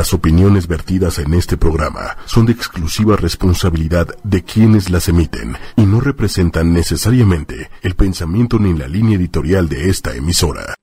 [0.00, 5.82] Las opiniones vertidas en este programa son de exclusiva responsabilidad de quienes las emiten y
[5.82, 10.74] no representan necesariamente el pensamiento ni la línea editorial de esta emisora.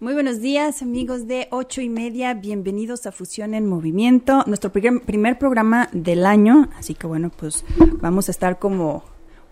[0.00, 5.38] Muy buenos días amigos de ocho y media, bienvenidos a Fusión en Movimiento, nuestro primer,
[5.38, 7.64] programa del año, así que bueno, pues
[8.02, 9.02] vamos a estar como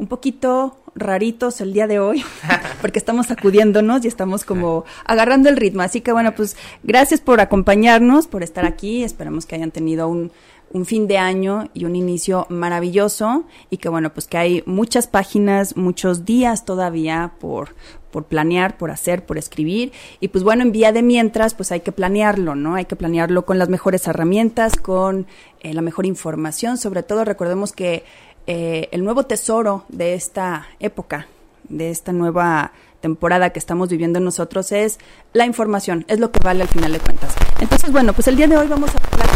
[0.00, 2.24] un poquito raritos el día de hoy,
[2.80, 5.82] porque estamos sacudiéndonos y estamos como agarrando el ritmo.
[5.82, 9.04] Así que bueno, pues gracias por acompañarnos, por estar aquí.
[9.04, 10.32] Esperamos que hayan tenido un,
[10.72, 15.06] un fin de año y un inicio maravilloso y que bueno, pues que hay muchas
[15.06, 17.74] páginas, muchos días todavía por,
[18.10, 19.92] por planear, por hacer, por escribir.
[20.20, 22.74] Y pues bueno, en vía de mientras, pues hay que planearlo, ¿no?
[22.74, 25.26] Hay que planearlo con las mejores herramientas, con
[25.60, 26.78] eh, la mejor información.
[26.78, 28.04] Sobre todo, recordemos que
[28.52, 31.28] eh, el nuevo tesoro de esta época,
[31.68, 34.98] de esta nueva temporada que estamos viviendo nosotros es
[35.32, 37.32] la información, es lo que vale al final de cuentas.
[37.60, 39.28] Entonces, bueno, pues el día de hoy vamos a hablar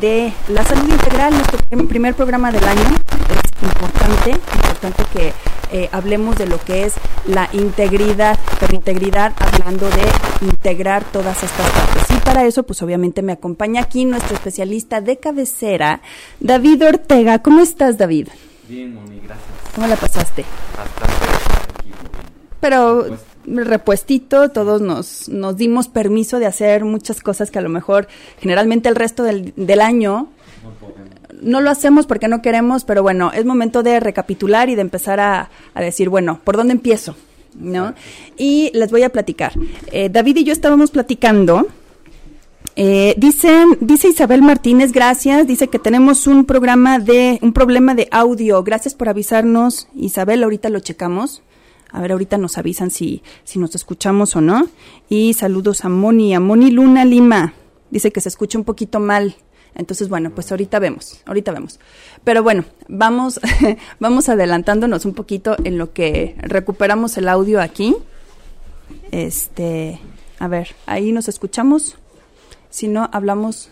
[0.00, 2.82] de la salud integral, nuestro primer programa del año.
[2.82, 5.32] Es importante, importante que
[5.72, 6.94] eh, hablemos de lo que es
[7.26, 12.10] la integridad, pero integridad hablando de integrar todas estas partes.
[12.10, 16.00] Y para eso, pues obviamente me acompaña aquí nuestro especialista de cabecera,
[16.40, 17.40] David Ortega.
[17.40, 18.28] ¿Cómo estás, David?
[18.68, 19.46] Bien, Moni, gracias.
[19.74, 20.44] ¿Cómo la pasaste?
[20.76, 21.26] Bastante
[22.60, 23.06] Pero
[23.46, 28.08] repuestito, todos nos, nos dimos permiso de hacer muchas cosas que a lo mejor
[28.40, 30.28] generalmente el resto del, del año
[30.62, 30.70] no
[31.60, 35.50] lo hacemos porque no queremos, pero bueno, es momento de recapitular y de empezar a,
[35.74, 37.16] decir, bueno, ¿por dónde empiezo?
[37.54, 37.94] ¿No?
[38.36, 39.52] Y les voy a platicar.
[39.92, 41.68] Eh, David y yo estábamos platicando.
[42.76, 45.46] Eh, dicen, dice Isabel Martínez, gracias.
[45.46, 48.62] Dice que tenemos un programa de, un problema de audio.
[48.64, 50.42] Gracias por avisarnos, Isabel.
[50.42, 51.42] Ahorita lo checamos.
[51.90, 54.66] A ver, ahorita nos avisan si, si nos escuchamos o no.
[55.08, 57.54] Y saludos a Moni, a Moni Luna Lima.
[57.90, 59.36] Dice que se escucha un poquito mal.
[59.74, 61.80] Entonces, bueno, pues ahorita vemos, ahorita vemos.
[62.22, 63.40] Pero bueno, vamos,
[64.00, 67.96] vamos adelantándonos un poquito en lo que recuperamos el audio aquí.
[69.10, 70.00] Este,
[70.38, 71.96] a ver, ahí nos escuchamos.
[72.70, 73.70] Si no, hablamos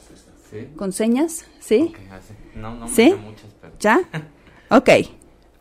[0.77, 1.93] con señas, ¿sí?
[2.55, 3.15] No, no ¿Sí?
[3.81, 4.01] ¿Ya?
[4.71, 4.89] Ok.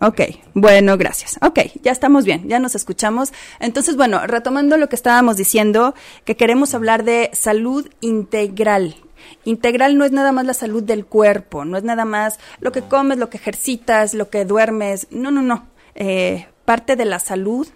[0.04, 0.22] Ok,
[0.56, 1.38] bueno, gracias.
[1.44, 3.34] Ok, ya estamos bien, ya nos escuchamos.
[3.60, 5.94] Entonces, bueno, retomando lo que estábamos diciendo,
[6.26, 8.96] que queremos hablar de salud integral.
[9.44, 12.82] Integral no es nada más la salud del cuerpo, no es nada más lo que
[12.82, 15.08] comes, lo que ejercitas, lo que duermes.
[15.12, 15.68] No, no, no.
[15.96, 17.68] Eh, parte de la salud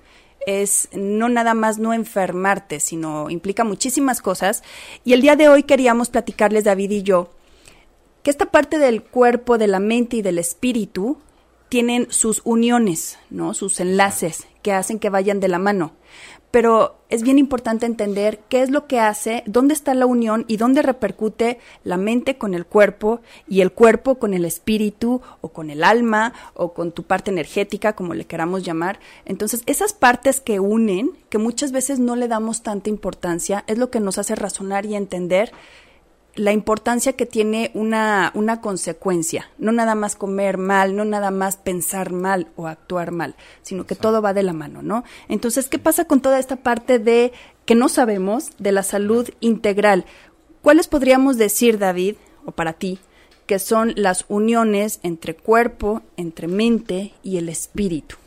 [0.46, 4.64] es no nada más no enfermarte, sino implica muchísimas cosas.
[5.04, 7.32] Y el día de hoy queríamos platicarles, David y yo,
[8.24, 11.18] que esta parte del cuerpo, de la mente y del espíritu
[11.70, 13.54] tienen sus uniones, ¿no?
[13.54, 15.94] Sus enlaces que hacen que vayan de la mano
[16.56, 20.56] pero es bien importante entender qué es lo que hace, dónde está la unión y
[20.56, 25.70] dónde repercute la mente con el cuerpo y el cuerpo con el espíritu o con
[25.70, 29.02] el alma o con tu parte energética, como le queramos llamar.
[29.26, 33.92] Entonces, esas partes que unen, que muchas veces no le damos tanta importancia, es lo
[33.92, 35.52] que nos hace razonar y entender
[36.36, 41.56] la importancia que tiene una, una consecuencia, no nada más comer mal, no nada más
[41.56, 45.04] pensar mal o actuar mal, sino que todo va de la mano, ¿no?
[45.30, 47.32] Entonces, ¿qué pasa con toda esta parte de
[47.66, 50.06] que no sabemos de la salud integral?
[50.62, 52.16] ¿Cuáles podríamos decir, David,
[52.46, 53.00] o para ti,
[53.46, 58.18] que son las uniones entre cuerpo, entre mente y el espíritu?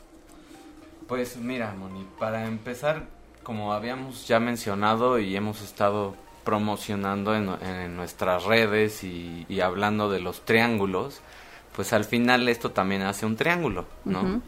[1.07, 3.07] Pues mira, Moni, para empezar,
[3.43, 6.15] como habíamos ya mencionado y hemos estado
[6.49, 11.21] promocionando en, nuestras redes y, hablando de los triángulos,
[11.77, 14.41] pues al final esto también hace un triángulo, ¿no?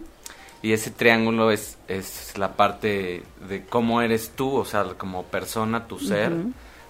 [0.63, 5.87] Y ese triángulo es, es la parte de cómo eres tú, o sea, como persona,
[5.89, 6.33] tu ser,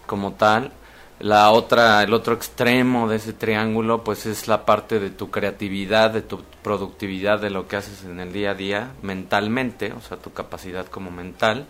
[0.07, 0.71] como tal.
[1.19, 6.13] La otra, el otro extremo de ese triángulo, pues es la parte de tu creatividad,
[6.13, 10.19] de tu productividad, de lo que haces en el día a día, mentalmente, o sea,
[10.19, 11.67] tu capacidad como mental.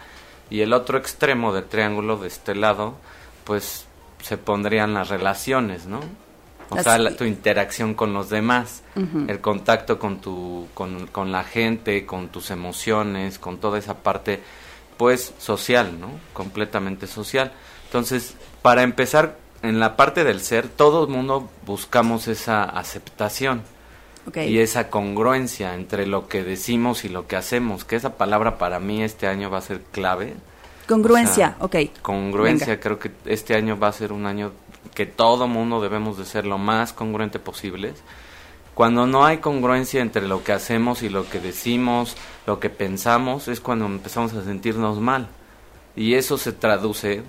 [0.51, 2.97] Y el otro extremo del triángulo de este lado,
[3.45, 3.87] pues
[4.23, 6.01] se pondrían las relaciones, ¿no?
[6.71, 8.83] O sea, tu interacción con los demás,
[9.27, 14.41] el contacto con tu, con, con, la gente, con tus emociones, con toda esa parte,
[14.97, 16.11] pues, social, ¿no?
[16.33, 17.53] Completamente social.
[17.87, 23.63] Entonces, para empezar, en la parte del ser, todo el mundo buscamos esa aceptación
[24.37, 28.79] y esa congruencia entre lo que decimos y lo que hacemos, que esa palabra para
[28.79, 30.35] mí este año va a ser clave,
[30.91, 31.77] Congruencia, ok.
[32.03, 34.51] Congruencia, creo que este año va a ser un año
[34.93, 37.95] que todo mundo debemos de ser lo más congruente posible.
[38.75, 43.47] Cuando no hay congruencia entre lo que hacemos y lo que decimos, lo que pensamos,
[43.47, 45.29] es cuando empezamos a sentirnos mal.
[45.95, 47.23] Y eso se traduce,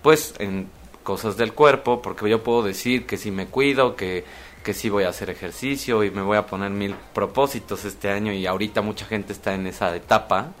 [0.00, 0.70] pues, en
[1.02, 4.24] cosas del cuerpo, porque yo puedo decir que si me cuido, que,
[4.62, 8.32] que sí voy a hacer ejercicio y me voy a poner mil propósitos este año
[8.32, 10.52] y ahorita mucha gente está en esa etapa.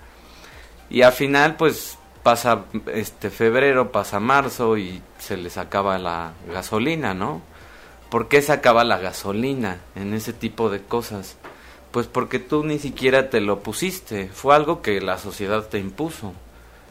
[0.90, 1.97] Y al final pues
[2.28, 7.40] pasa este febrero, pasa marzo y se les acaba la gasolina, ¿no?
[8.10, 11.38] ¿Por qué se acaba la gasolina en ese tipo de cosas?
[11.90, 16.34] Pues porque tú ni siquiera te lo pusiste, fue algo que la sociedad te impuso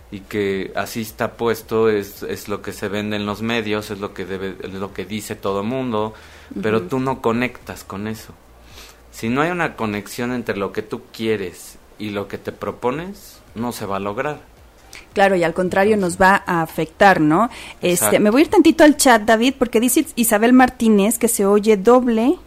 [0.10, 4.00] y que así está puesto, es, es lo que se vende en los medios, es
[4.00, 6.16] lo que, debe, es lo que dice todo mundo,
[6.64, 8.34] pero tú no conectas con eso.
[9.12, 13.40] Si no hay una conexión entre lo que tú quieres y lo que te propones,
[13.54, 14.57] no se va a lograr.
[15.18, 17.50] Claro, y al contrario nos va a afectar, ¿no?
[17.82, 21.44] Este, me voy a ir tantito al chat, David, porque dice Isabel Martínez que se
[21.44, 22.38] oye doble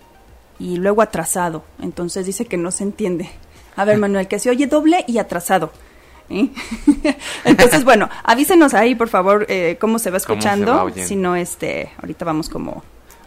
[0.61, 1.65] y luego atrasado.
[1.83, 3.29] Entonces dice que no se entiende.
[3.75, 5.73] A ver, Manuel, que se oye doble y atrasado.
[7.45, 10.93] Entonces, bueno, avísenos ahí, por favor, eh, cómo se va escuchando.
[10.95, 12.85] si no, este, ahorita vamos como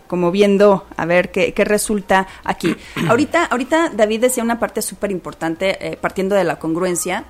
[0.07, 2.77] como viendo a ver qué, qué resulta aquí.
[3.09, 7.25] ahorita, ahorita David decía una parte súper importante, eh, partiendo de la congruencia,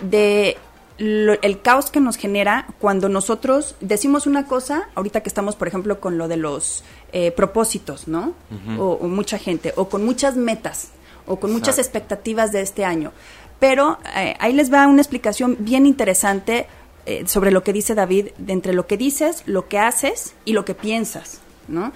[0.00, 0.56] de
[1.00, 5.98] el caos que nos genera cuando nosotros decimos una cosa, ahorita que estamos, por ejemplo,
[5.98, 8.34] con lo de los eh, propósitos, ¿no?
[8.78, 10.90] o, mucha gente, o con muchas metas,
[11.26, 13.12] o con muchas expectativas de este año.
[13.58, 16.66] Pero eh, ahí les va una explicación bien interesante
[17.06, 20.52] eh, sobre lo que dice David, de entre lo que dices, lo que haces y
[20.52, 21.92] lo que piensas, ¿no?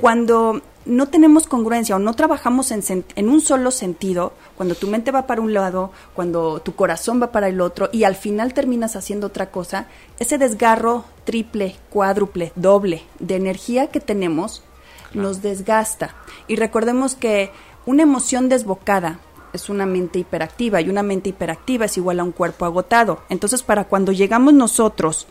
[0.00, 5.10] Cuando no tenemos congruencia o no trabajamos en, en, un solo sentido, cuando tu mente
[5.10, 8.96] va para un lado, cuando tu corazón va para el otro y al final terminas
[8.96, 9.86] haciendo otra cosa,
[10.18, 14.62] ese desgarro triple, cuádruple, doble de energía que tenemos
[15.14, 16.14] nos desgasta.
[16.48, 17.50] Y recordemos que
[17.86, 19.20] una emoción desbocada
[19.52, 23.22] es una mente hiperactiva y una mente hiperactiva es igual a un cuerpo agotado.
[23.28, 25.26] Entonces, para cuando llegamos nosotros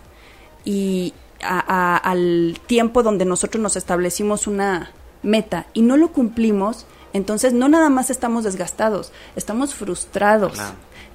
[0.63, 4.91] y al tiempo donde nosotros nos establecimos una
[5.23, 10.59] meta y no lo cumplimos, entonces no nada más estamos desgastados, estamos frustrados.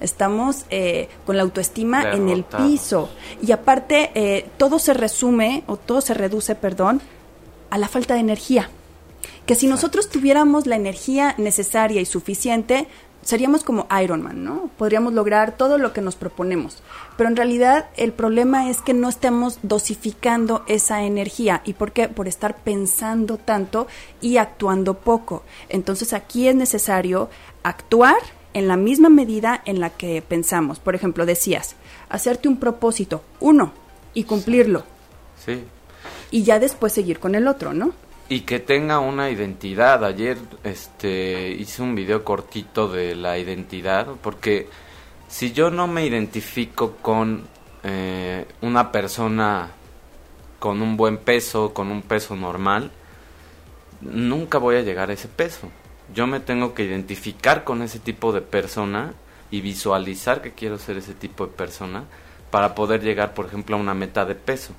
[0.01, 3.09] Estamos eh, con la autoestima en el piso.
[3.41, 7.01] Y aparte, eh, todo se resume, o todo se reduce, perdón,
[7.69, 8.69] a la falta de energía
[9.49, 12.87] que si nosotros tuviéramos la energía necesaria y suficiente,
[13.21, 14.69] seríamos como Iron Man, ¿no?
[14.77, 16.81] Podríamos lograr todo lo que nos proponemos.
[17.17, 21.61] Pero en realidad el problema es que no estemos dosificando esa energía.
[21.65, 22.07] ¿Y por qué?
[22.07, 23.87] Por estar pensando tanto
[24.21, 25.43] y actuando poco.
[25.69, 27.29] Entonces aquí es necesario
[27.63, 28.17] actuar
[28.53, 30.79] en la misma medida en la que pensamos.
[30.79, 31.75] Por ejemplo, decías,
[32.09, 33.73] hacerte un propósito, uno,
[34.13, 34.83] y cumplirlo.
[35.45, 35.63] Sí.
[36.31, 37.93] Y ya después seguir con el otro, ¿no?
[38.29, 40.05] Y que tenga una identidad.
[40.05, 44.69] Ayer este hice un video cortito de la identidad porque
[45.27, 47.47] si yo no me identifico con
[47.83, 49.71] eh, una persona
[50.59, 52.91] con un buen peso, con un peso normal,
[54.01, 55.69] nunca voy a llegar a ese peso.
[56.13, 59.13] Yo me tengo que identificar con ese tipo de persona
[59.51, 62.03] y visualizar que quiero ser ese tipo de persona
[62.51, 64.73] para poder llegar, por ejemplo, a una meta de peso.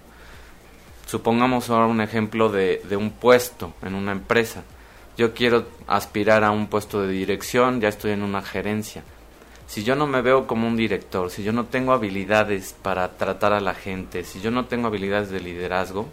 [1.11, 4.63] Supongamos ahora un ejemplo de, de un puesto en una empresa.
[5.19, 9.03] Yo quiero aspirar a un puesto de dirección, ya estoy en una gerencia.
[9.67, 13.53] Si yo no me veo como un director, si yo no tengo habilidades para tratar
[13.53, 16.07] a la gente, si yo no tengo habilidades de liderazgo,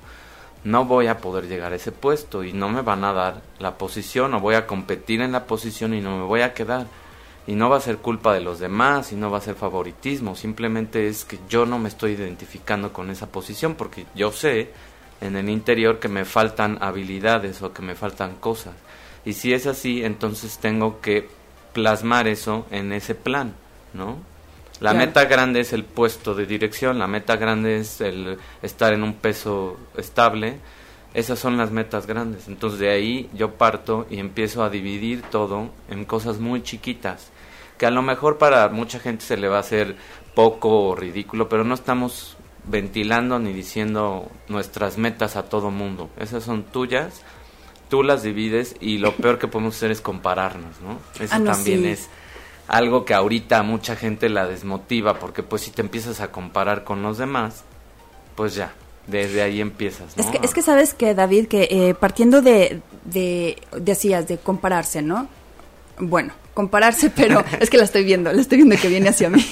[0.63, 3.77] no voy a poder llegar a ese puesto y no me van a dar la
[3.77, 6.87] posición o voy a competir en la posición y no me voy a quedar.
[7.47, 10.35] Y no va a ser culpa de los demás y no va a ser favoritismo,
[10.35, 14.71] simplemente es que yo no me estoy identificando con esa posición porque yo sé
[15.21, 18.73] en el interior que me faltan habilidades o que me faltan cosas.
[19.25, 21.29] Y si es así, entonces tengo que
[21.73, 23.53] plasmar eso en ese plan,
[23.93, 24.17] ¿no?
[24.79, 29.03] La meta grande es el puesto de dirección, la meta grande es el estar en
[29.03, 30.59] un peso estable.
[31.13, 32.47] Esas son las metas grandes.
[32.47, 37.29] Entonces de ahí yo parto y empiezo a dividir todo en cosas muy chiquitas,
[37.77, 39.95] que a lo mejor para mucha gente se le va a hacer
[40.35, 46.09] poco o ridículo, pero no estamos ventilando ni diciendo nuestras metas a todo mundo.
[46.19, 47.21] Esas son tuyas,
[47.89, 50.99] tú las divides y lo peor que podemos hacer es compararnos, ¿no?
[51.23, 51.87] Eso Ah, no, también sí.
[51.87, 52.09] es
[52.67, 56.83] algo que ahorita a mucha gente la desmotiva porque pues si te empiezas a comparar
[56.83, 57.63] con los demás,
[58.35, 58.73] pues ya,
[59.07, 60.23] desde ahí empiezas, ¿no?
[60.23, 65.01] Es que, es que sabes que, David, que eh, partiendo de, de, decías, de compararse,
[65.01, 65.27] ¿no?
[65.97, 69.45] Bueno, compararse, pero es que la estoy viendo, la estoy viendo que viene hacia mí.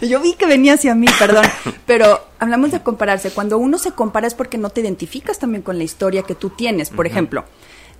[0.00, 1.44] Yo vi que venía hacia mí, perdón,
[1.84, 3.30] pero hablamos de compararse.
[3.30, 6.50] Cuando uno se compara es porque no te identificas también con la historia que tú
[6.50, 6.90] tienes.
[6.90, 7.44] Por ejemplo,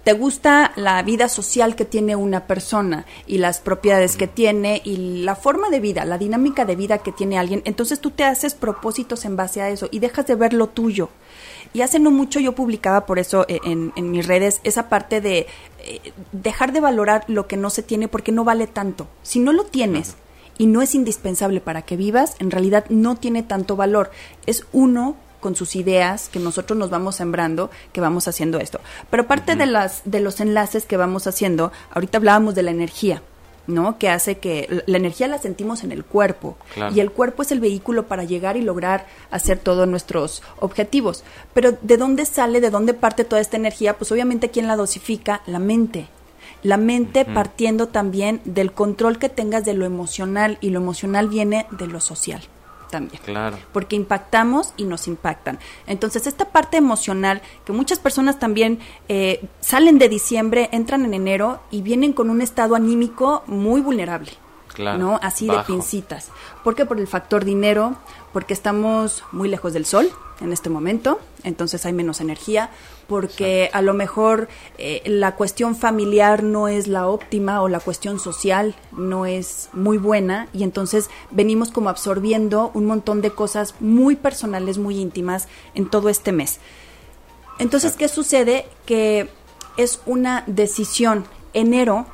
[0.09, 5.23] te gusta la vida social que tiene una persona y las propiedades que tiene y
[5.23, 8.55] la forma de vida, la dinámica de vida que tiene alguien, entonces tú te haces
[8.55, 11.11] propósitos en base a eso y dejas de ver lo tuyo.
[11.75, 15.47] Y hace no mucho yo publicaba por eso eh, en, mis redes esa parte de
[15.81, 19.09] eh, dejar de valorar lo que no se tiene porque no vale tanto.
[19.23, 20.17] Si no lo tienes
[20.57, 24.11] y no es indispensable para que vivas, en realidad no tiene tanto valor.
[24.47, 28.81] Es uno con sus ideas que nosotros nos vamos sembrando que vamos haciendo esto.
[29.11, 33.23] Pero parte de las de los enlaces que vamos haciendo, ahorita hablábamos de la energía.
[33.67, 33.99] ¿no?
[33.99, 36.57] Que hace que la energía la sentimos en el cuerpo
[36.95, 41.23] y el cuerpo es el vehículo para llegar y lograr hacer todos nuestros objetivos.
[41.53, 43.99] Pero ¿de dónde sale, de dónde parte toda esta energía?
[43.99, 46.09] Pues obviamente quién la dosifica, la mente.
[46.63, 51.67] La mente partiendo también del control que tengas de lo emocional y lo emocional viene
[51.71, 52.41] de lo social
[52.89, 53.21] también.
[53.25, 53.59] Claro.
[53.73, 55.59] Porque impactamos y nos impactan.
[55.87, 61.61] Entonces, esta parte emocional, que muchas personas también eh, salen de diciembre, entran en enero
[61.71, 64.33] y vienen con un estado anímico muy vulnerable.
[64.75, 65.21] Claro, ¿no?
[65.23, 66.31] Así de pincitas.
[66.63, 66.85] ¿Por qué?
[66.87, 67.97] Por el factor dinero,
[68.33, 72.71] porque estamos muy lejos del sol en este momento, entonces hay menos energía,
[73.07, 78.21] porque a lo mejor eh, la cuestión familiar no es la óptima o la cuestión
[78.21, 84.17] social no es muy buena y entonces venimos como absorbiendo un montón de cosas muy
[84.17, 86.61] personales, muy íntimas en todo este mes.
[87.59, 88.67] Entonces, ¿qué sucede?
[88.87, 89.29] Que
[89.77, 91.25] es una decisión.
[91.55, 92.07] Enero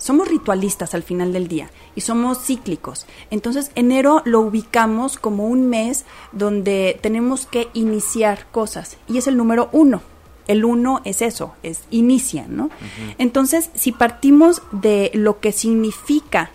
[0.00, 3.06] somos ritualistas al final del día y somos cíclicos.
[3.30, 9.36] Entonces, enero lo ubicamos como un mes donde tenemos que iniciar cosas y es el
[9.36, 10.02] número uno.
[10.48, 12.70] El uno es eso, es inicia, ¿no?
[13.18, 16.50] Entonces, si partimos de lo que significa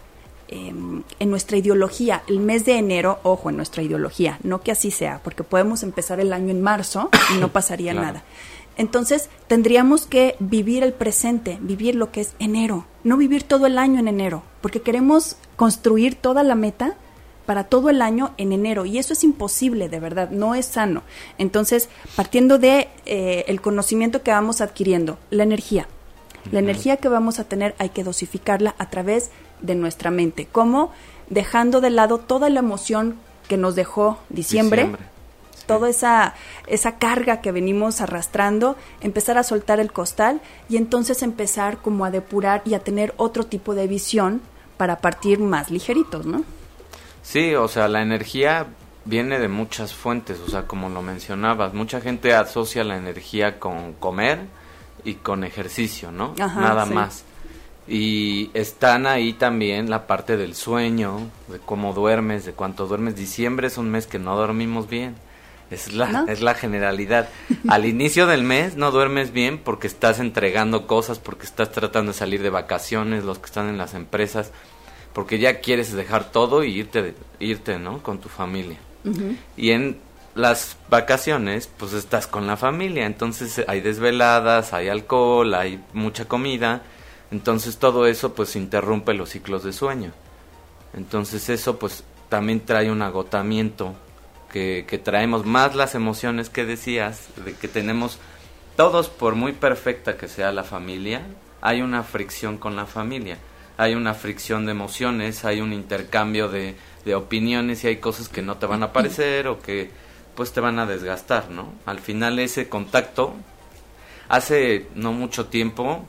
[0.48, 4.92] em, en nuestra ideología el mes de enero, ojo, en nuestra ideología, no que así
[4.92, 8.24] sea, porque podemos empezar el año en marzo y no pasaría nada.
[8.76, 13.78] Entonces tendríamos que vivir el presente, vivir lo que es enero, no vivir todo el
[13.78, 16.98] año en enero, porque queremos construir toda la meta
[17.46, 21.04] para todo el año en enero y eso es imposible de verdad no es sano.
[21.38, 25.88] Entonces partiendo de eh, el conocimiento que vamos adquiriendo la energía
[26.52, 29.32] la energía que vamos a tener hay que dosificarla a través
[29.62, 30.48] de nuestra mente.
[30.52, 30.92] Como
[31.30, 33.16] dejando de lado toda la emoción
[33.48, 34.90] que nos dejó diciembre
[35.66, 36.34] toda esa,
[36.68, 42.12] esa carga que venimos arrastrando, empezar a soltar el costal y entonces empezar como a
[42.12, 44.42] depurar y a tener otro tipo de visión
[44.78, 46.44] para partir más ligeritos, ¿no?
[47.24, 48.68] Sí, o sea, la energía
[49.06, 53.94] viene de muchas fuentes, o sea, como lo mencionabas, mucha gente asocia la energía con
[53.94, 54.40] comer
[55.04, 56.34] y con ejercicio, ¿no?
[56.38, 57.24] Nada más.
[57.88, 63.16] Y están ahí también la parte del sueño, de cómo duermes, de cuánto duermes.
[63.16, 65.16] Diciembre es un mes que no dormimos bien.
[65.72, 67.30] Es la, es la generalidad.
[67.68, 72.18] Al inicio del mes no duermes bien porque estás entregando cosas, porque estás tratando de
[72.18, 74.52] salir de vacaciones, los que están en las empresas,
[75.14, 78.04] porque ya quieres dejar todo y irte, irte ¿no?
[78.04, 78.78] Con tu familia.
[79.56, 79.98] Y en
[80.34, 86.82] las vacaciones, pues estás con la familia, entonces hay desveladas, hay alcohol, hay mucha comida,
[87.32, 90.12] entonces todo eso pues interrumpe los ciclos de sueño.
[90.94, 93.96] Entonces eso pues también trae un agotamiento
[94.56, 98.20] que, traemos, más las emociones que decías, de que tenemos
[98.78, 101.24] todos, por muy perfecta que sea la familia,
[101.60, 103.38] hay una fricción con la familia,
[103.78, 108.42] hay una fricción de emociones, hay un intercambio de, de opiniones y hay cosas que
[108.42, 109.90] no te van a parecer o que
[110.36, 111.74] pues te van a desgastar, ¿no?
[111.86, 113.34] Al final ese contacto,
[114.30, 116.06] hace no mucho tiempo,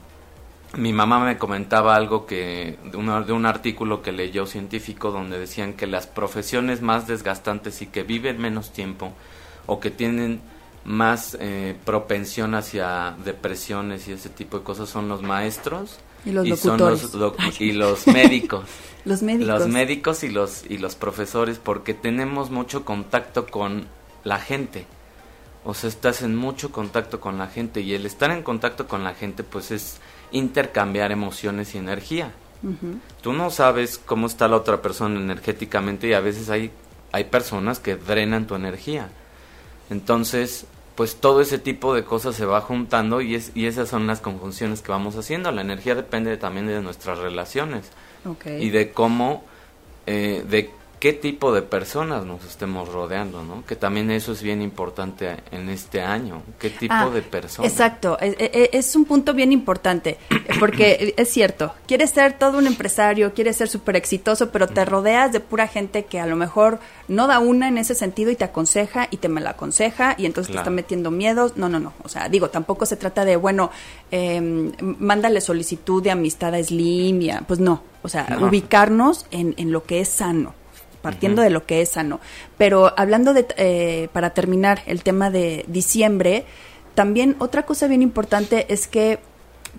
[0.77, 5.73] mi mamá me comentaba algo que de, de un artículo que leyó científico donde decían
[5.73, 9.11] que las profesiones más desgastantes y que viven menos tiempo
[9.65, 10.39] o que tienen
[10.85, 16.47] más eh, propensión hacia depresiones y ese tipo de cosas son los maestros y los,
[17.59, 18.65] y los médicos.
[19.05, 19.47] Los médicos.
[19.47, 23.85] Los médicos y los y los profesores porque tenemos mucho contacto con
[24.25, 24.85] la gente.
[25.63, 29.05] O sea estás en mucho contacto con la gente y el estar en contacto con
[29.05, 32.31] la gente pues es intercambiar emociones y energía.
[33.21, 36.71] Tú no sabes cómo está la otra persona energéticamente y a veces hay,
[37.11, 39.09] hay personas que drenan tu energía.
[39.89, 40.65] Entonces,
[40.95, 44.19] pues todo ese tipo de cosas se va juntando y, es, y esas son las
[44.19, 45.51] conjunciones que vamos haciendo.
[45.51, 47.91] La energía depende también de nuestras relaciones
[48.45, 49.45] y de cómo,
[50.07, 53.63] eh, de qué tipo de personas nos estemos rodeando, ¿no?
[53.65, 57.71] Que también eso es bien importante en este año, qué tipo Ah, de personas.
[57.71, 60.17] Exacto, e- e- es, un punto bien importante,
[60.59, 65.31] porque es cierto, quieres ser todo un empresario, quieres ser súper exitoso, pero te rodeas
[65.31, 68.45] de pura gente que a lo mejor no da una en ese sentido y te
[68.45, 71.57] aconseja y te me la aconseja y entonces te está metiendo miedos.
[71.57, 73.69] No, no, no, o sea, digo, tampoco se trata de, bueno,
[74.11, 74.41] eh,
[74.81, 78.47] mándale solicitud de amistad a Slim, y a- pues no, o sea, No.
[78.47, 80.53] ubicarnos en, en lo que es sano
[81.01, 82.19] partiendo de lo que es sano.
[82.57, 86.45] Pero hablando de, eh, para terminar el tema de diciembre,
[86.95, 89.19] también otra cosa bien importante es que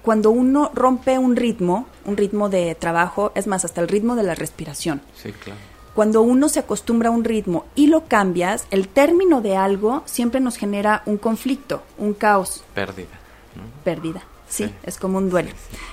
[0.03, 4.23] cuando uno rompe un ritmo, un ritmo de trabajo, es más, hasta el ritmo de
[4.23, 5.59] la respiración, Sí, claro.
[5.95, 10.39] cuando uno se acostumbra a un ritmo y lo cambias, el término de algo siempre
[10.41, 13.09] nos genera un conflicto, un caos Pérdida,
[13.57, 13.63] ¿no?
[13.83, 14.23] pérdida.
[14.49, 14.75] Sí, Sí.
[14.85, 15.51] es como un duelo.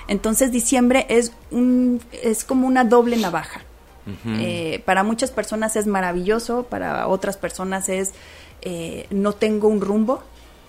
[0.08, 3.60] Entonces diciembre es un es como una doble navaja.
[4.26, 8.12] Eh, para muchas personas es maravilloso, para otras personas es
[8.62, 10.22] eh, no tengo un rumbo,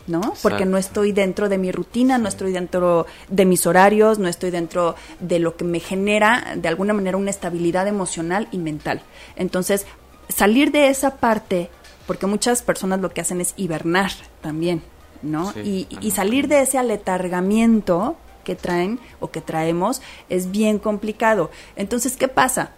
[0.08, 0.34] ¿no?
[0.42, 4.52] Porque no estoy dentro de mi rutina, no estoy dentro de mis horarios, no estoy
[4.52, 9.02] dentro de lo que me genera de alguna manera una estabilidad emocional y mental.
[9.36, 9.86] Entonces,
[10.30, 11.70] salir de esa parte,
[12.06, 14.82] porque muchas personas lo que hacen es hibernar también,
[15.22, 15.52] ¿no?
[15.54, 18.16] Sí, y, y salir de ese aletargamiento
[18.48, 21.52] que traen o que traemos es bien complicado.
[21.76, 22.72] Entonces, ¿qué pasa?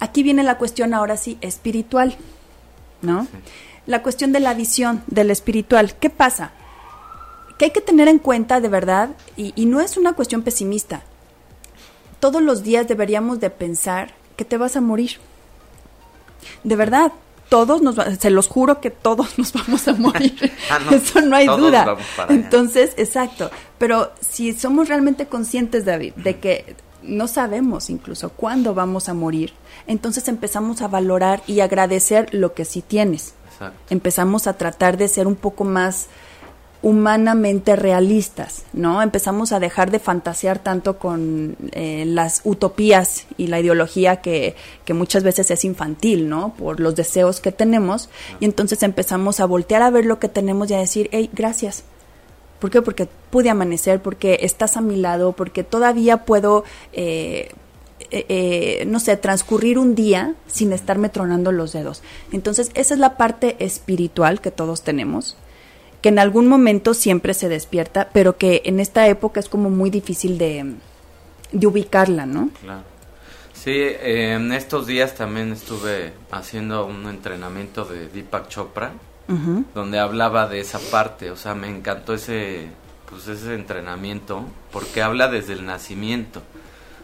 [0.00, 2.16] Aquí viene la cuestión ahora sí espiritual,
[3.02, 3.22] ¿no?
[3.24, 3.30] Sí.
[3.86, 5.94] La cuestión de la visión del espiritual.
[5.98, 6.50] ¿Qué pasa?
[7.58, 11.02] Que hay que tener en cuenta de verdad, y, y no es una cuestión pesimista,
[12.20, 15.12] todos los días deberíamos de pensar que te vas a morir.
[16.64, 17.12] De verdad,
[17.48, 20.34] todos nos, va- se los juro que todos nos vamos a morir.
[20.70, 21.96] Ah, no, Eso no hay duda.
[22.28, 23.50] Entonces, exacto.
[23.78, 26.74] Pero si somos realmente conscientes, David, de que
[27.06, 29.52] no sabemos incluso cuándo vamos a morir,
[29.86, 33.34] entonces empezamos a valorar y agradecer lo que sí tienes.
[33.52, 33.78] Exacto.
[33.90, 36.08] Empezamos a tratar de ser un poco más
[36.82, 39.02] humanamente realistas, ¿no?
[39.02, 44.94] Empezamos a dejar de fantasear tanto con eh, las utopías y la ideología que, que
[44.94, 46.54] muchas veces es infantil, ¿no?
[46.54, 48.08] Por los deseos que tenemos.
[48.40, 51.82] Y entonces empezamos a voltear a ver lo que tenemos y a decir, hey, gracias.
[52.58, 52.82] ¿Por qué?
[52.82, 57.50] Porque pude amanecer, porque estás a mi lado, porque todavía puedo, eh,
[58.10, 62.02] eh, eh, no sé, transcurrir un día sin estarme tronando los dedos.
[62.32, 65.36] Entonces, esa es la parte espiritual que todos tenemos,
[66.00, 69.90] que en algún momento siempre se despierta, pero que en esta época es como muy
[69.90, 70.74] difícil de,
[71.52, 72.50] de ubicarla, ¿no?
[72.62, 72.82] Claro.
[73.52, 78.92] Sí, en estos días también estuve haciendo un entrenamiento de Deepak Chopra,
[79.74, 82.68] Donde hablaba de esa parte, o sea, me encantó ese,
[83.08, 86.40] pues ese entrenamiento, porque habla desde el nacimiento.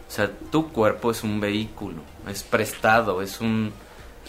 [0.08, 3.72] O sea, tu cuerpo es un vehículo, es prestado, es un,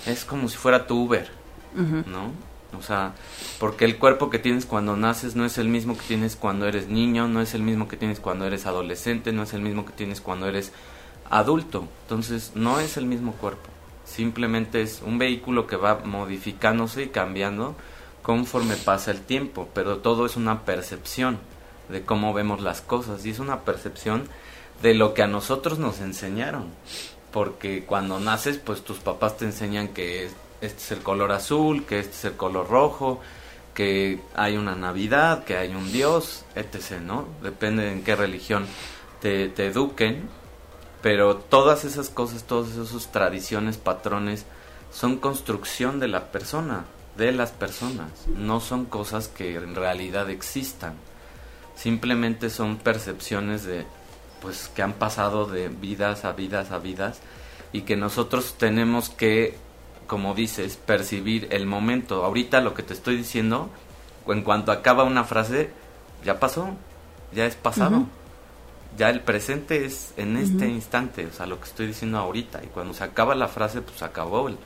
[0.06, 1.30] es como si fuera tu Uber.
[1.76, 2.32] ¿no?
[2.78, 3.14] O sea,
[3.60, 6.88] porque el cuerpo que tienes cuando naces no es el mismo que tienes cuando eres
[6.88, 9.94] niño, no es el mismo que tienes cuando eres adolescente, no es el mismo que
[9.94, 10.72] tienes cuando eres
[11.30, 11.88] adulto.
[12.04, 13.70] Entonces, no es el mismo cuerpo.
[14.14, 17.76] Simplemente es un vehículo que va modificándose y cambiando
[18.22, 21.40] conforme pasa el tiempo, pero todo es una percepción
[21.90, 24.28] de cómo vemos las cosas y es una percepción
[24.84, 26.68] de lo que a nosotros nos enseñaron.
[27.32, 31.84] Porque cuando naces, pues tus papás te enseñan que es- este es el color azul,
[31.86, 33.20] que este es el color rojo,
[33.74, 37.26] que hay una Navidad, que hay un Dios, etc., ¿no?
[37.42, 38.68] Depende en qué religión
[39.20, 40.30] te, te eduquen,
[41.04, 44.46] pero todas esas cosas, todas esas tradiciones, patrones,
[44.90, 46.86] son construcción de la persona,
[47.18, 50.94] de las personas, no son cosas que en realidad existan,
[51.76, 53.86] simplemente son percepciones de,
[54.42, 57.20] pues, que han pasado de vidas a vidas a vidas
[57.74, 59.58] y que nosotros tenemos que,
[60.08, 62.24] como dices, percibir el momento.
[62.24, 63.70] Ahorita lo que te estoy diciendo,
[64.26, 65.70] en cuanto acaba una frase,
[66.24, 66.70] ya pasó,
[67.34, 68.06] ya es pasado.
[68.98, 72.62] Ya el presente es en este instante, o sea, lo que estoy diciendo ahorita.
[72.64, 74.50] Y cuando se acaba la frase, pues se acabó.
[74.50, 74.58] El,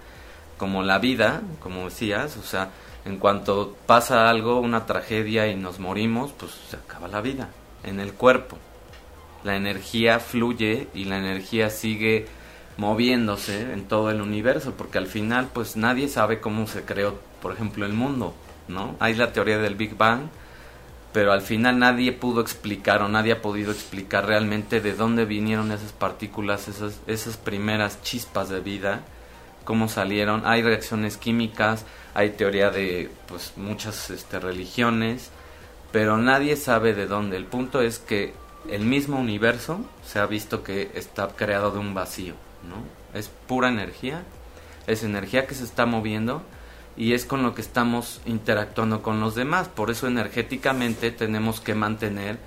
[0.57, 2.71] como la vida, como decías, o sea,
[3.05, 7.49] en cuanto pasa algo, una tragedia y nos morimos, pues se acaba la vida
[7.83, 8.57] en el cuerpo.
[9.43, 12.25] La energía fluye y la energía sigue
[12.75, 17.53] moviéndose en todo el universo, porque al final pues nadie sabe cómo se creó, por
[17.53, 18.33] ejemplo, el mundo,
[18.67, 18.95] ¿no?
[18.99, 20.23] Hay la teoría del Big Bang,
[21.17, 25.71] pero al final nadie pudo explicar o nadie ha podido explicar realmente de dónde vinieron
[25.71, 29.01] esas partículas, esas, esas primeras chispas de vida,
[29.63, 30.45] cómo salieron.
[30.45, 35.31] Hay reacciones químicas, hay teoría de pues muchas este, religiones,
[35.91, 37.35] pero nadie sabe de dónde.
[37.35, 38.35] El punto es que
[38.69, 42.35] el mismo universo se ha visto que está creado de un vacío,
[42.69, 43.17] ¿no?
[43.19, 44.21] Es pura energía
[44.87, 46.41] es energía que se está moviendo
[46.97, 49.67] y es con lo que estamos interactuando con los demás.
[49.67, 52.37] Por eso energéticamente tenemos que mantener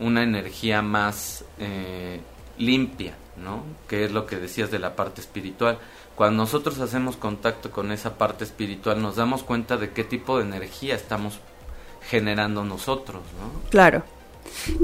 [0.00, 2.20] una energía más eh,
[2.58, 3.62] limpia, ¿no?
[3.88, 5.78] Que es lo que decías de la parte espiritual.
[6.16, 10.44] Cuando nosotros hacemos contacto con esa parte espiritual nos damos cuenta de qué tipo de
[10.44, 11.38] energía estamos
[12.08, 13.70] generando nosotros, ¿no?
[13.70, 14.02] Claro.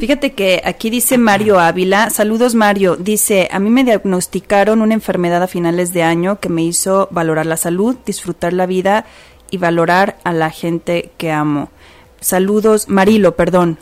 [0.01, 5.43] Fíjate que aquí dice Mario Ávila, saludos Mario, dice, a mí me diagnosticaron una enfermedad
[5.43, 9.05] a finales de año que me hizo valorar la salud, disfrutar la vida
[9.51, 11.71] y valorar a la gente que amo.
[12.21, 13.79] Saludos, Marilo, perdón.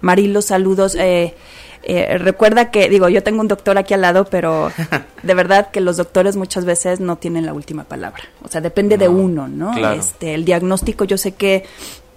[0.00, 0.94] Marilo, saludos.
[0.94, 1.34] Eh,
[1.82, 4.70] eh, recuerda que, digo, yo tengo un doctor aquí al lado, pero
[5.22, 8.22] de verdad que los doctores muchas veces no tienen la última palabra.
[8.42, 9.76] O sea, depende de uno, ¿no?
[9.92, 11.64] Este, el diagnóstico yo sé que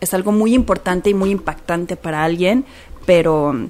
[0.04, 2.66] es algo muy importante y muy impactante para alguien,
[3.06, 3.70] pero,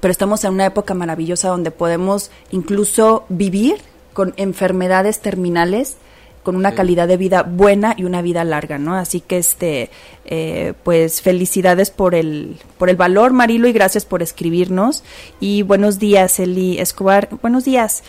[0.00, 3.76] pero estamos en una época maravillosa donde podemos incluso vivir
[4.12, 5.96] con enfermedades terminales
[6.42, 8.94] con una calidad de vida buena y una vida larga, ¿no?
[8.94, 9.90] Así que este,
[10.24, 15.04] eh, pues felicidades por el, por el valor, Marilo, y gracias por escribirnos.
[15.40, 17.28] Y buenos días, Eli Escobar.
[17.42, 18.02] Buenos días.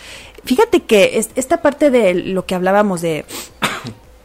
[0.45, 3.25] Fíjate que esta parte de lo que hablábamos de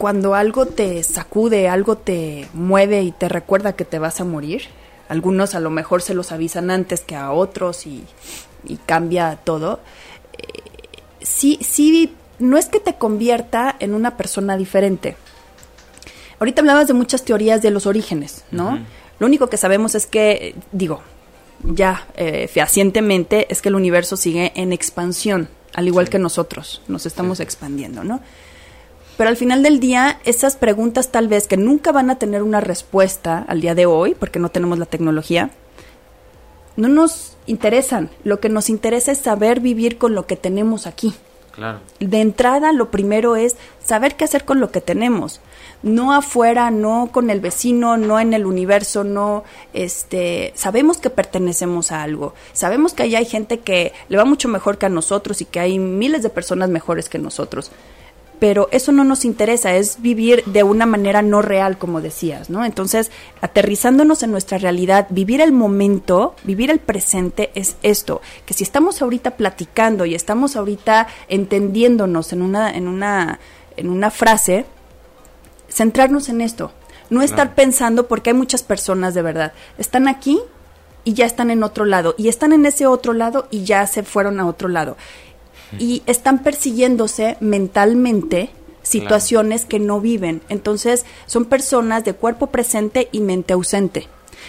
[0.04, 4.64] cuando algo te sacude, algo te mueve y te recuerda que te vas a morir,
[5.08, 8.04] algunos a lo mejor se los avisan antes que a otros y,
[8.84, 9.80] cambia todo.
[10.36, 10.60] Eh,
[11.22, 15.16] sí, sí no es que te convierta en una persona diferente.
[16.38, 18.80] Ahorita hablabas de muchas teorías de los orígenes, ¿no?
[19.18, 21.00] Lo único que sabemos es que, digo,
[21.62, 27.06] ya eh, fehacientemente, es que el universo sigue en expansión, al igual que nosotros, nos
[27.06, 28.20] estamos expandiendo, ¿no?
[29.16, 32.60] Pero al final del día, esas preguntas tal vez que nunca van a tener una
[32.60, 35.50] respuesta al día de hoy, porque no tenemos la tecnología,
[36.76, 38.10] no nos interesan.
[38.24, 41.14] Lo que nos interesa es saber vivir con lo que tenemos aquí.
[42.00, 45.40] De entrada, lo primero es saber qué hacer con lo que tenemos.
[45.84, 51.92] No afuera, no con el vecino, no en el universo, no, este, sabemos que pertenecemos
[51.92, 52.34] a algo.
[52.52, 55.60] Sabemos que ahí hay gente que le va mucho mejor que a nosotros y que
[55.60, 57.70] hay miles de personas mejores que nosotros
[58.44, 62.62] pero eso no nos interesa, es vivir de una manera no real, como decías, ¿no?
[62.66, 68.62] Entonces, aterrizándonos en nuestra realidad, vivir el momento, vivir el presente es esto, que si
[68.62, 73.40] estamos ahorita platicando y estamos ahorita entendiéndonos en una, en una,
[73.78, 74.66] en una frase,
[75.70, 76.70] centrarnos en esto,
[77.08, 80.38] no estar pensando, porque hay muchas personas de verdad, están aquí
[81.02, 84.02] y ya están en otro lado, y están en ese otro lado y ya se
[84.02, 84.98] fueron a otro lado
[85.78, 88.50] y están persiguiéndose mentalmente
[88.82, 90.42] situaciones que no viven.
[90.48, 94.08] Entonces, son personas de cuerpo presente y mente ausente.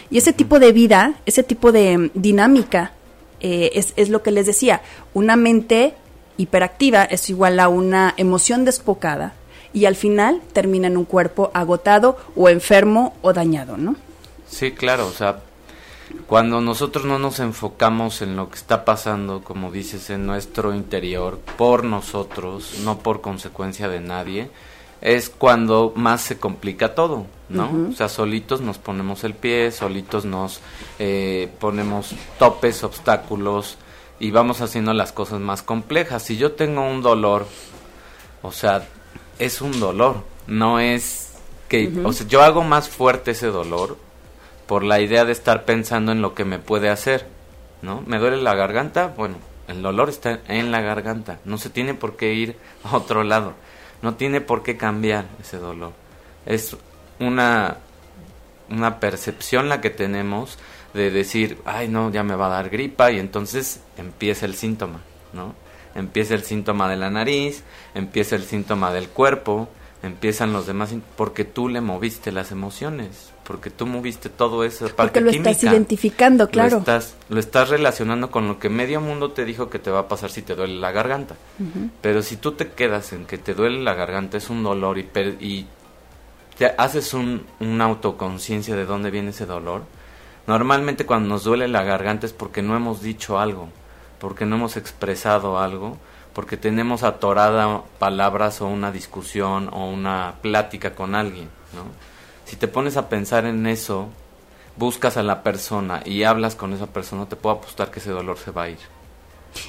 [0.10, 2.92] Y ese tipo de vida, ese tipo de mm, dinámica,
[3.40, 4.82] eh, es, es lo que les decía.
[5.14, 5.94] Una mente
[6.38, 9.34] hiperactiva es igual a una emoción desbocada
[9.74, 13.96] y al final termina en un cuerpo agotado o enfermo o dañado, ¿no?
[14.48, 15.42] Sí, claro, o sea,
[16.28, 21.40] cuando nosotros no nos enfocamos en lo que está pasando, como dices, en nuestro interior,
[21.58, 24.50] por nosotros, no por consecuencia de nadie,
[25.02, 27.90] es cuando más se complica todo, ¿no?
[27.90, 30.62] O sea, solitos nos ponemos el pie, solitos nos
[31.00, 33.78] eh, ponemos topes, obstáculos
[34.20, 36.24] y vamos haciendo las cosas más complejas.
[36.24, 37.46] Si yo tengo un dolor,
[38.42, 38.88] o sea,
[39.38, 41.34] es un dolor, no es
[41.68, 43.98] que, o sea, yo hago más fuerte ese dolor
[44.68, 47.28] por la idea de estar pensando en lo que me puede hacer,
[47.82, 48.04] ¿no?
[48.06, 49.14] ¿Me duele la garganta?
[49.16, 49.36] Bueno,
[49.68, 53.54] el dolor está en la garganta, no se tiene por qué ir a otro lado,
[54.02, 55.94] no tiene por qué cambiar ese dolor.
[56.46, 56.76] Es
[57.20, 57.78] una,
[58.70, 60.58] una percepción la que tenemos
[60.94, 65.02] de decir, ay no, ya me va a dar gripa y entonces empieza el síntoma,
[65.34, 65.54] ¿no?
[65.94, 69.70] Empieza el síntoma de la nariz, empieza el síntoma del cuerpo,
[70.08, 75.22] empiezan los demás porque tú le moviste las emociones, porque tú moviste todo eso porque
[75.22, 76.72] lo estás identificando, claro.
[76.72, 80.02] Lo estás, lo estás relacionando con lo que medio mundo te dijo que te va
[80.02, 81.36] a pasar si te duele la garganta.
[82.02, 85.10] Pero si tú te quedas en que te duele la garganta, es un dolor y,
[85.40, 85.68] y
[86.58, 89.84] te haces un, una autoconciencia de dónde viene ese dolor,
[90.48, 93.70] normalmente cuando nos duele la garganta es porque no hemos dicho algo,
[94.20, 95.98] porque no hemos expresado algo
[96.36, 101.86] porque tenemos atorada palabras o una discusión o una plática con alguien, ¿no?
[102.44, 104.10] Si te pones a pensar en eso,
[104.76, 108.38] buscas a la persona y hablas con esa persona, te puedo apostar que ese dolor
[108.38, 108.78] se va a ir.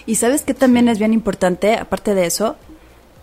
[0.07, 2.57] Y sabes que también es bien importante, aparte de eso,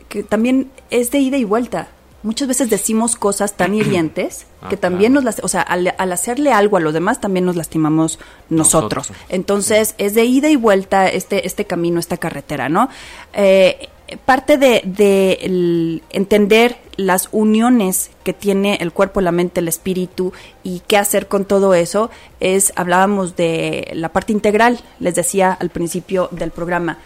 [0.08, 1.90] que también es de ida y vuelta
[2.24, 6.52] muchas veces decimos cosas tan hirientes ah, que también nos las, o sea, al, hacerle
[6.52, 9.12] algo a los demás también nos lastimamos nosotros.
[9.30, 12.90] Entonces, es de ida y vuelta este, este camino, esta carretera, ¿no?
[13.34, 13.90] Eh,
[14.26, 20.98] parte de, entender las uniones que tiene el cuerpo, la mente, el espíritu y qué
[20.98, 26.52] hacer con todo eso es, hablábamos de la parte integral, les decía al principio del
[26.52, 27.00] programa.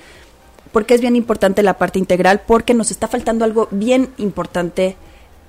[0.74, 2.42] porque es bien importante la parte integral?
[2.46, 4.98] Porque nos está faltando algo bien importante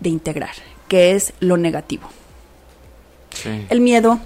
[0.01, 0.55] de integrar,
[0.89, 2.09] que es lo negativo.
[3.69, 4.19] El miedo,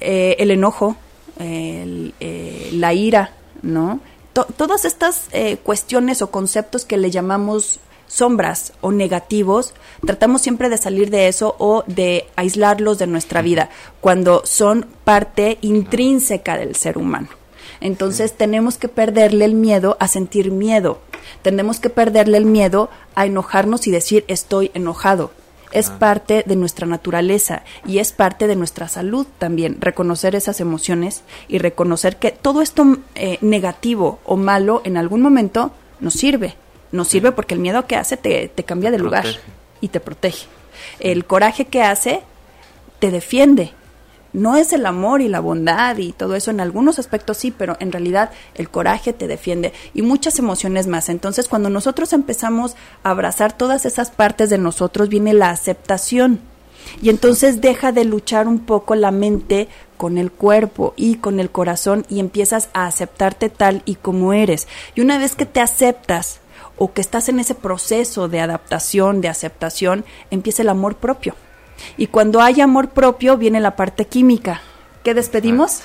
[0.00, 0.96] eh, el enojo,
[1.38, 4.00] eh, la ira, ¿no?
[4.44, 9.74] todas estas eh, cuestiones o conceptos que le llamamos sombras o negativos,
[10.06, 13.68] tratamos siempre de salir de eso o de aislarlos de nuestra vida,
[14.00, 17.28] cuando son parte intrínseca del ser humano.
[17.80, 21.00] Entonces tenemos que perderle el miedo a sentir miedo.
[21.42, 25.30] Tenemos que perderle el miedo a enojarnos y decir estoy enojado
[25.72, 31.22] es parte de nuestra naturaleza y es parte de nuestra salud también, reconocer esas emociones
[31.46, 36.54] y reconocer que todo esto eh, negativo o malo en algún momento nos sirve.
[36.90, 39.26] Nos sirve porque el miedo que hace te, te cambia de lugar
[39.80, 40.46] y te protege.
[41.00, 42.22] El coraje que hace
[42.98, 43.72] te defiende
[44.38, 47.76] no es el amor y la bondad y todo eso, en algunos aspectos sí, pero
[47.80, 51.08] en realidad el coraje te defiende y muchas emociones más.
[51.08, 56.40] Entonces, cuando nosotros empezamos a abrazar todas esas partes de nosotros, viene la aceptación.
[57.02, 61.50] Y entonces deja de luchar un poco la mente con el cuerpo y con el
[61.50, 64.68] corazón y empiezas a aceptarte tal y como eres.
[64.94, 66.40] Y una vez que te aceptas
[66.78, 71.34] o que estás en ese proceso de adaptación, de aceptación, empieza el amor propio
[71.96, 74.62] y cuando hay amor propio viene la parte química.
[75.02, 75.82] ¿Qué despedimos?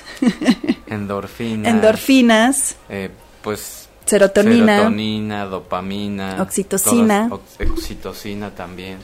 [0.86, 1.68] Endorfinas.
[1.74, 2.76] Endorfinas.
[2.88, 3.10] Eh,
[3.42, 4.76] pues serotonina.
[4.76, 6.42] Serotonina, dopamina.
[6.42, 7.30] Oxitocina.
[7.30, 8.98] oxitocina también.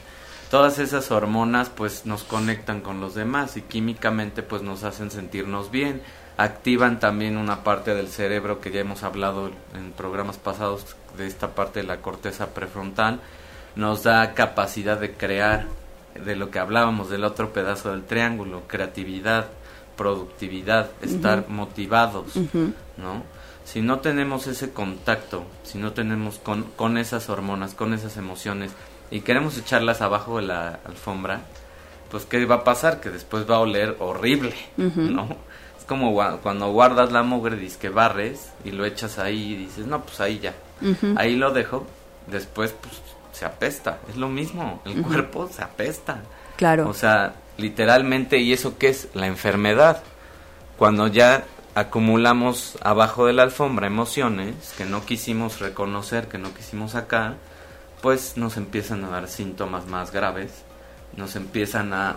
[0.51, 5.71] Todas esas hormonas pues nos conectan con los demás y químicamente pues nos hacen sentirnos
[5.71, 6.03] bien.
[6.37, 11.55] Activan también una parte del cerebro que ya hemos hablado en programas pasados de esta
[11.55, 13.21] parte de la corteza prefrontal.
[13.77, 15.67] Nos da capacidad de crear
[16.25, 19.47] de lo que hablábamos del otro pedazo del triángulo, creatividad,
[19.97, 22.35] productividad, estar motivados,
[22.97, 23.23] ¿no?
[23.65, 28.73] Si no tenemos ese contacto, si no tenemos con, con esas hormonas, con esas emociones
[29.11, 31.43] y queremos echarlas abajo de la alfombra,
[32.11, 33.01] pues ¿qué va a pasar?
[33.01, 35.29] Que después va a oler horrible, ¿no?
[35.79, 39.87] Es como cuando guardas la mugre, dices que barres y lo echas ahí y dices,
[39.87, 40.55] no, pues ahí ya,
[41.17, 41.87] ahí lo dejo,
[42.27, 42.95] después pues
[43.41, 46.21] se apesta, es lo mismo, el cuerpo se apesta.
[46.59, 46.87] Claro.
[46.91, 49.09] O sea, literalmente, ¿y eso qué es?
[49.15, 50.03] La enfermedad.
[50.77, 56.91] Cuando ya acumulamos abajo de la alfombra emociones que no quisimos reconocer, que no quisimos
[56.91, 57.37] sacar,
[58.03, 60.53] pues nos empiezan a dar síntomas más graves,
[61.17, 62.17] nos empiezan a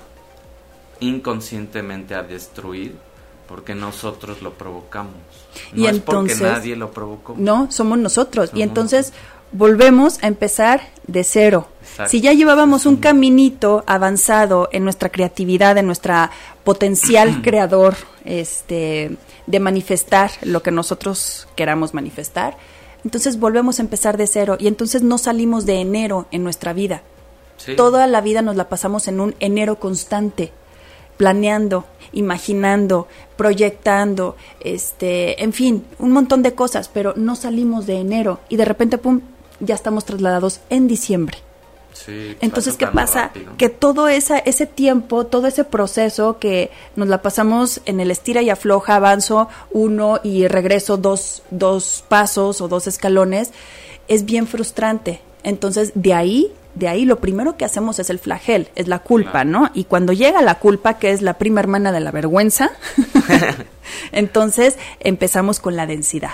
[0.99, 2.97] inconscientemente a destruir
[3.47, 5.15] porque nosotros lo provocamos.
[5.71, 7.35] No y es porque nadie lo provocó.
[7.37, 8.51] No, somos nosotros.
[8.53, 9.13] y entonces
[9.53, 11.67] volvemos a empezar de cero.
[12.07, 16.31] Si ya llevábamos un caminito avanzado en nuestra creatividad, en nuestra
[16.63, 22.57] potencial creador, este, de manifestar lo que nosotros queramos manifestar,
[23.03, 27.03] entonces volvemos a empezar de cero y entonces no salimos de enero en nuestra vida.
[27.77, 30.51] Toda la vida nos la pasamos en un enero constante,
[31.17, 38.39] planeando, imaginando, proyectando, este, en fin, un montón de cosas, pero no salimos de enero
[38.49, 39.21] y de repente, pum,
[39.63, 41.37] ya estamos trasladados en diciembre.
[42.41, 43.31] Entonces, ¿qué pasa?
[43.57, 48.41] Que todo esa, ese tiempo, todo ese proceso que nos la pasamos en el estira
[48.41, 53.51] y afloja, avanzo uno y regreso dos, dos pasos o dos escalones,
[54.07, 55.21] es bien frustrante.
[55.43, 59.43] Entonces, de ahí, de ahí lo primero que hacemos es el flagel, es la culpa,
[59.45, 59.69] ¿no?
[59.73, 62.71] Y cuando llega la culpa, que es la prima hermana de la vergüenza,
[64.11, 66.33] entonces empezamos con la densidad.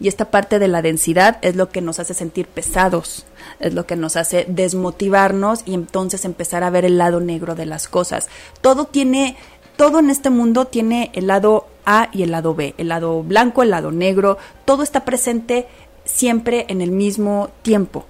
[0.00, 3.26] Y esta parte de la densidad es lo que nos hace sentir pesados,
[3.60, 7.66] es lo que nos hace desmotivarnos y entonces empezar a ver el lado negro de
[7.66, 8.28] las cosas.
[8.60, 9.36] Todo tiene,
[9.76, 13.62] todo en este mundo tiene el lado A y el lado B, el lado blanco,
[13.62, 15.66] el lado negro, todo está presente
[16.04, 18.06] siempre en el mismo tiempo.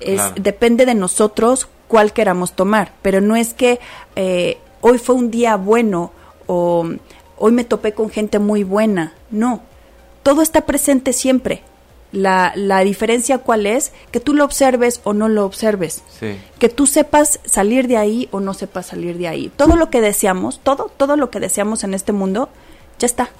[0.00, 3.78] Es, Depende de nosotros cuál queramos tomar, pero no es que
[4.16, 6.12] eh, hoy fue un día bueno
[6.46, 6.86] o
[7.38, 9.62] hoy me topé con gente muy buena, no,
[10.24, 11.62] todo está presente siempre.
[12.10, 16.02] La, la, diferencia cuál es, que tú lo observes o no lo observes.
[16.60, 19.50] Que tú sepas salir de ahí o no sepas salir de ahí.
[19.56, 22.48] Todo lo que deseamos, todo, todo lo que deseamos en este mundo,
[23.00, 23.30] ya está.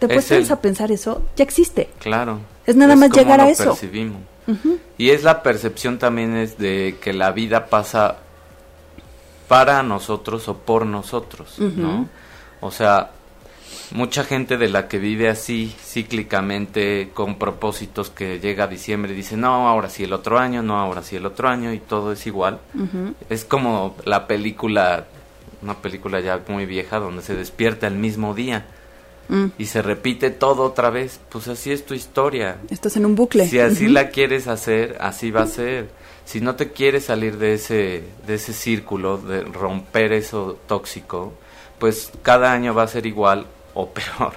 [0.00, 1.22] ¿Te puedes a pensar eso?
[1.36, 1.90] Ya existe.
[2.00, 2.40] Claro.
[2.66, 3.70] Es nada más llegar a eso.
[3.70, 4.20] Percibimos.
[4.98, 8.16] Y es la percepción también es de que la vida pasa
[9.46, 12.08] para nosotros o por nosotros, ¿no?
[12.60, 13.10] O sea,
[13.92, 19.16] mucha gente de la que vive así cíclicamente con propósitos que llega a diciembre y
[19.16, 22.12] dice no ahora sí el otro año no ahora sí el otro año y todo
[22.12, 22.60] es igual.
[23.28, 25.06] Es como la película
[25.62, 28.66] una película ya muy vieja donde se despierta el mismo día
[29.28, 29.46] mm.
[29.58, 31.20] y se repite todo otra vez.
[31.28, 32.56] Pues así es tu historia.
[32.70, 33.46] Estás en un bucle.
[33.46, 35.88] Si así la quieres hacer así va a ser.
[36.24, 41.34] Si no te quieres salir de ese de ese círculo de romper eso tóxico
[41.82, 44.34] pues cada año va a ser igual o peor.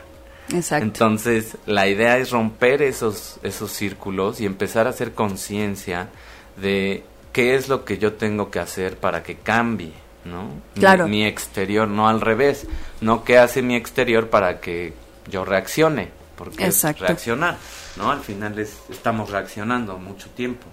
[0.54, 0.86] Exacto.
[0.86, 6.10] Entonces, la idea es romper esos, esos círculos y empezar a hacer conciencia
[6.58, 9.94] de qué es lo que yo tengo que hacer para que cambie,
[10.24, 10.50] ¿no?
[10.76, 11.08] Claro.
[11.08, 12.68] Mi, exterior, no al revés,
[13.02, 14.94] no qué hace mi exterior para que
[15.30, 17.58] yo reaccione, porque es reaccionar,
[17.98, 18.12] ¿no?
[18.12, 20.66] Al final es, estamos reaccionando mucho tiempo.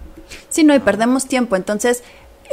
[0.49, 2.03] Sí, no, y perdemos tiempo, entonces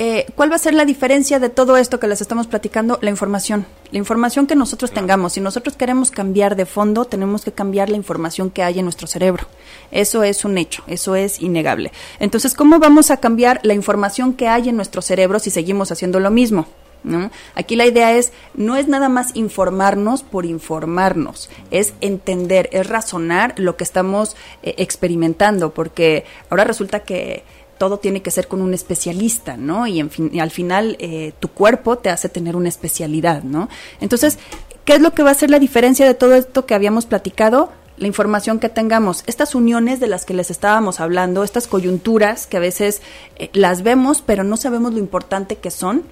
[0.03, 2.99] eh, ¿cuál va a ser la diferencia de todo esto que les estamos platicando?
[3.03, 3.67] La información.
[3.93, 5.35] La información que nosotros tengamos.
[5.35, 9.07] Si nosotros queremos cambiar de fondo, tenemos que cambiar la información que hay en nuestro
[9.07, 9.47] cerebro.
[9.91, 11.93] Eso es un hecho, eso es innegable.
[12.19, 16.19] Entonces, ¿cómo vamos a cambiar la información que hay en nuestro cerebro si seguimos haciendo
[16.19, 16.67] lo mismo?
[17.55, 23.55] Aquí la idea es, no es nada más informarnos por informarnos, es entender, es razonar
[23.57, 27.43] lo que estamos eh, experimentando, porque ahora resulta que
[27.81, 29.87] todo tiene que ser con un especialista, ¿no?
[29.87, 33.71] Y, en fin, al final eh, tu cuerpo te hace tener una especialidad, ¿no?
[34.03, 34.39] Entonces,
[34.85, 37.73] ¿qué es lo que va a ser la diferencia de todo esto que habíamos platicado?
[37.97, 42.59] La información que tengamos, estas uniones de las que les estábamos hablando, estas coyunturas que
[42.59, 43.01] a veces
[43.37, 46.03] eh, las vemos, pero no sabemos lo importante que son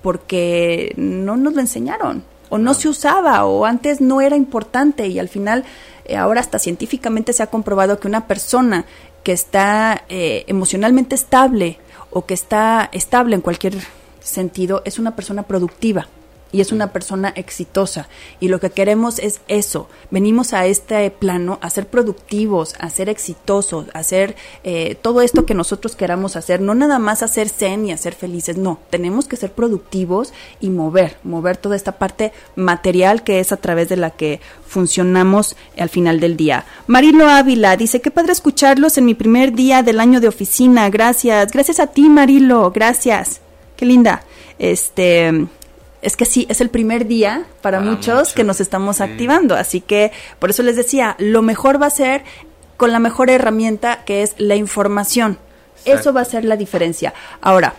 [0.00, 5.18] porque no nos lo enseñaron o no se usaba o antes no era importante y
[5.18, 5.64] al final
[6.06, 8.84] eh, ahora hasta científicamente se ha comprobado que una persona
[9.22, 11.78] que está eh, emocionalmente estable
[12.10, 13.74] o que está estable en cualquier
[14.20, 16.08] sentido es una persona productiva
[16.52, 18.08] y es una persona exitosa.
[18.40, 19.88] Y lo que queremos es eso.
[20.10, 25.46] Venimos a este plano a ser productivos, a ser exitosos, a hacer eh, todo esto
[25.46, 26.60] que nosotros queramos hacer.
[26.60, 28.80] No nada más hacer zen y hacer felices, no.
[28.90, 33.88] Tenemos que ser productivos y mover, mover toda esta parte material que es a través
[33.88, 36.64] de la que funcionamos al final del día.
[36.86, 40.88] Marilo Ávila dice, qué padre escucharlos en mi primer día del año de oficina.
[40.90, 41.52] Gracias.
[41.52, 42.70] Gracias a ti, Marilo.
[42.70, 43.40] Gracias.
[43.76, 44.22] Qué linda.
[44.58, 45.46] Este,
[46.02, 49.54] es que sí, es el primer día para, muchos, que nos estamos activando.
[49.54, 52.22] Así que por eso les decía, lo mejor va a ser
[52.76, 55.38] con la mejor herramienta que es la información.
[55.84, 57.14] Eso va a ser la diferencia.
[57.40, 57.74] Ahora,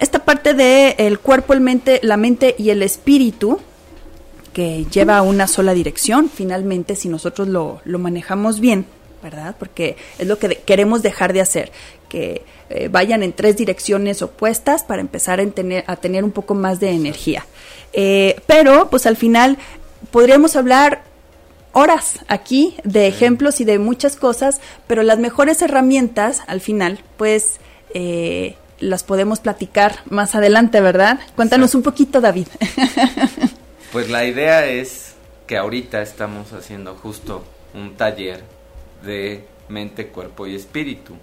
[0.00, 3.60] esta parte de el cuerpo, el mente, la mente y el espíritu,
[4.52, 8.86] que lleva a una sola dirección, finalmente, si nosotros lo, lo manejamos bien,
[9.22, 9.54] ¿verdad?
[9.58, 11.72] Porque es lo que queremos dejar de hacer,
[12.08, 16.54] que eh, vayan en tres direcciones opuestas para empezar a tener, a tener un poco
[16.54, 17.46] más de energía.
[17.92, 19.58] Eh, pero, pues al final,
[20.10, 21.02] podríamos hablar
[21.72, 27.60] horas aquí de ejemplos y de muchas cosas, pero las mejores herramientas, al final, pues...
[27.94, 31.18] Eh, las podemos platicar más adelante, ¿verdad?
[31.34, 32.46] Cuéntanos un poquito, David.
[33.92, 35.14] pues la idea es
[35.48, 37.44] que ahorita estamos haciendo justo
[37.74, 38.44] un taller
[39.02, 41.14] de mente, cuerpo y espíritu.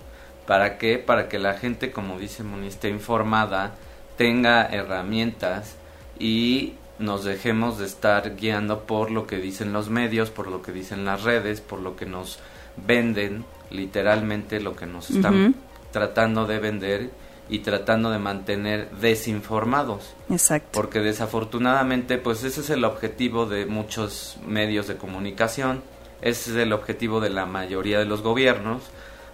[0.48, 0.98] ¿Para qué?
[0.98, 3.74] Para que la gente, como dice Moni, esté informada,
[4.18, 5.76] tenga herramientas
[6.20, 10.72] y nos dejemos de estar guiando por lo que dicen los medios, por lo que
[10.72, 12.40] dicen las redes, por lo que nos
[12.78, 15.56] venden, literalmente lo que nos están
[15.92, 17.10] tratando de vender
[17.50, 20.14] y tratando de mantener desinformados.
[20.30, 20.70] Exacto.
[20.72, 25.82] Porque desafortunadamente, pues ese es el objetivo de muchos medios de comunicación,
[26.22, 28.84] ese es el objetivo de la mayoría de los gobiernos,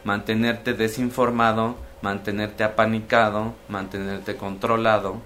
[0.04, 5.22] mantenerte desinformado, mantenerte apanicado, mantenerte controlado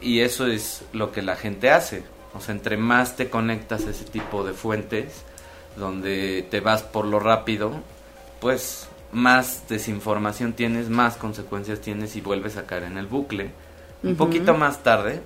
[0.00, 2.04] y eso es lo que la gente hace.
[2.34, 5.24] O sea, entre más te conectas a ese tipo de fuentes
[5.76, 7.72] donde te vas por lo rápido,
[8.40, 13.50] pues más desinformación tienes, más consecuencias tienes y vuelves a caer en el bucle.
[14.02, 15.22] Un poquito más tarde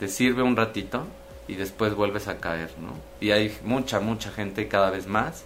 [0.00, 1.06] te sirve un ratito
[1.46, 2.94] y después vuelves a caer, ¿no?
[3.20, 5.44] Y hay mucha, mucha gente cada vez más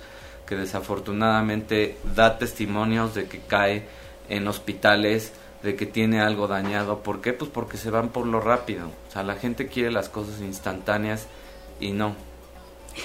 [0.53, 3.85] que desafortunadamente da testimonios de que cae
[4.29, 6.99] en hospitales, de que tiene algo dañado.
[6.99, 7.33] ¿Por qué?
[7.33, 8.89] Pues porque se van por lo rápido.
[9.09, 11.27] O sea, la gente quiere las cosas instantáneas
[11.81, 12.15] y no.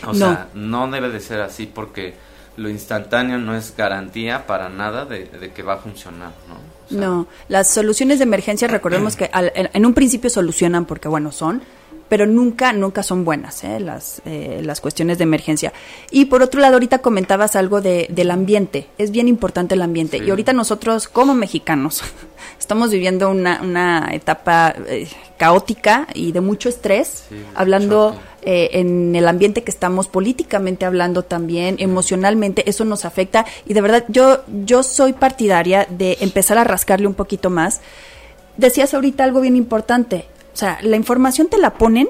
[0.06, 2.16] O sea, no debe de ser así porque
[2.58, 6.98] lo instantáneo no es garantía para nada de, que va a funcionar, ¿no?
[7.00, 11.62] no, las soluciones de emergencia, recordemos que en un principio solucionan porque, bueno, son,
[12.10, 13.80] pero nunca, nunca son buenas ¿eh?
[13.80, 15.74] las, eh, las cuestiones de emergencia.
[16.12, 20.17] Y por otro lado, ahorita comentabas algo de, del ambiente, es bien importante el ambiente.
[20.17, 22.01] Y ahorita nosotros, como mexicanos,
[22.60, 28.16] estamos viviendo una, una etapa eh, caótica y de mucho estrés, hablando
[28.49, 33.45] eh, en el ambiente que estamos, políticamente hablando también, emocionalmente, eso nos afecta.
[33.66, 37.82] Y de verdad, yo, yo soy partidaria de empezar a rascarle un poquito más.
[38.55, 40.28] Decías ahorita algo bien importante,
[40.58, 42.08] o sea, la información te la ponen,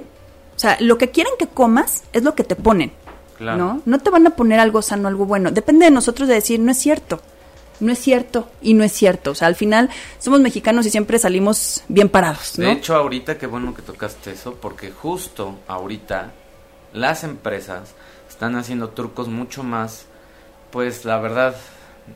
[0.55, 2.93] o sea, lo que quieren que comas es lo que te ponen.
[3.41, 3.81] ¿No?
[3.85, 5.51] No te van a poner algo sano, algo bueno.
[5.51, 7.19] Depende de nosotros de decir, no es cierto.
[7.81, 9.31] No es cierto y no es cierto.
[9.31, 12.57] O sea, al final somos mexicanos y siempre salimos bien parados.
[12.57, 12.67] ¿no?
[12.67, 16.31] De hecho, ahorita qué bueno que tocaste eso, porque justo ahorita
[16.93, 17.95] las empresas
[18.29, 20.05] están haciendo trucos mucho más,
[20.71, 21.57] pues la verdad,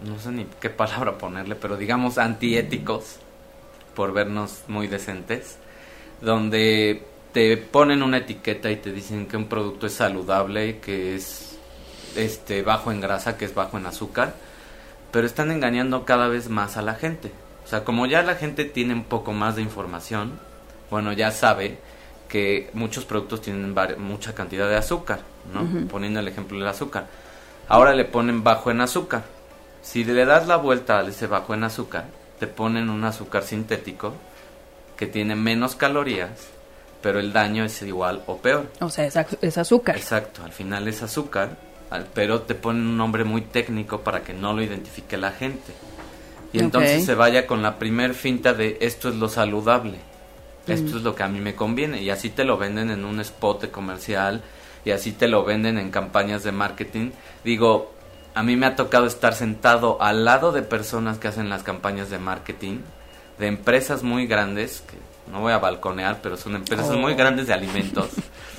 [0.06, 3.18] no sé ni qué palabra ponerle, pero digamos antiéticos,
[3.96, 5.58] por vernos muy decentes
[6.22, 7.04] donde
[7.34, 11.58] te ponen una etiqueta y te dicen que un producto es saludable, que es
[12.16, 14.34] este bajo en grasa, que es bajo en azúcar,
[15.12, 17.32] pero están engañando cada vez más a la gente.
[17.66, 20.40] O sea, como ya la gente tiene un poco más de información,
[20.90, 21.78] bueno, ya sabe
[22.28, 25.20] que muchos productos tienen mucha cantidad de azúcar,
[25.54, 25.88] ¿no?
[25.88, 27.08] Poniendo el ejemplo del azúcar.
[27.68, 29.24] Ahora le ponen bajo en azúcar.
[29.82, 32.06] Si le das la vuelta a ese bajo en azúcar,
[32.40, 34.14] te ponen un azúcar sintético
[35.02, 36.30] que tiene menos calorías,
[37.02, 38.68] pero el daño es igual o peor.
[38.82, 39.98] O sea, es, azúcar.
[39.98, 41.58] Exacto, al final es azúcar,
[42.14, 45.74] pero te ponen un nombre muy técnico para que no lo identifique la gente.
[46.54, 49.98] Y entonces se vaya con la primer finta de esto es lo saludable,
[50.68, 52.04] esto es lo que a mí me conviene.
[52.04, 54.44] Y así te lo venden en un spot comercial
[54.86, 57.10] y así te lo venden en campañas de marketing.
[57.44, 57.92] Digo,
[58.36, 62.12] a mí me ha tocado estar sentado al lado de personas que hacen las campañas
[62.12, 62.82] de marketing
[63.42, 64.98] de empresas muy grandes, que
[65.32, 67.16] no voy a balconear, pero son empresas muy oh.
[67.18, 68.10] grandes de alimentos.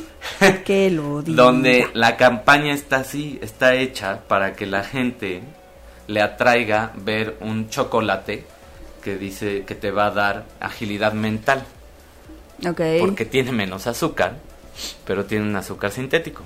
[0.65, 5.43] que lo donde la campaña está así, está hecha para que la gente
[6.09, 8.45] le atraiga ver un chocolate
[9.05, 11.63] que dice que te va a dar agilidad mental.
[12.69, 12.99] Okay.
[12.99, 14.35] Porque tiene menos azúcar,
[15.07, 16.43] pero tiene un azúcar sintético.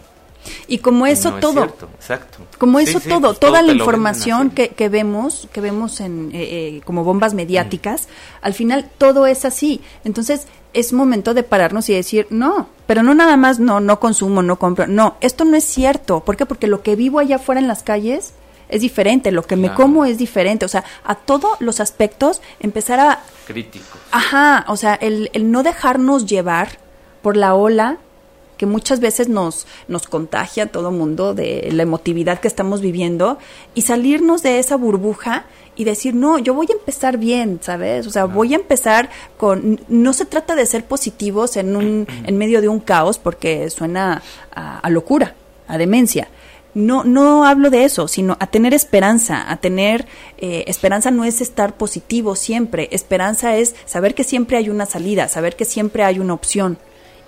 [0.66, 2.38] Y como eso todo, exacto.
[2.59, 6.80] como eso todo, pues toda la información que, que, vemos, que vemos en eh, eh,
[6.84, 8.09] como bombas mediáticas,
[8.42, 9.80] al final todo es así.
[10.05, 14.42] Entonces es momento de pararnos y decir no, pero no nada más no, no consumo,
[14.42, 16.20] no compro, no, esto no es cierto.
[16.20, 16.47] ¿Por qué?
[16.47, 18.34] Porque lo que vivo allá afuera en las calles
[18.68, 22.99] es diferente, lo que me como es diferente, o sea, a todos los aspectos empezar
[23.01, 23.99] a crítico.
[24.11, 26.78] Ajá, o sea, el, el no dejarnos llevar
[27.22, 27.99] por la ola
[28.57, 33.39] que muchas veces nos, nos contagia a todo mundo de la emotividad que estamos viviendo
[33.75, 35.47] y salirnos de esa burbuja
[35.77, 38.07] y decir, no, yo voy a empezar bien, ¿sabes?
[38.07, 42.39] O sea, voy a empezar con, no se trata de ser positivos en, un, en
[42.39, 44.23] medio de un caos porque suena
[44.55, 45.35] a, locura,
[45.69, 46.29] a demencia.
[46.73, 50.07] No, no hablo de eso, sino a tener esperanza, a tener
[50.39, 55.29] eh, esperanza no es estar positivo siempre, esperanza es saber que siempre hay una salida,
[55.29, 56.79] saber que siempre hay una opción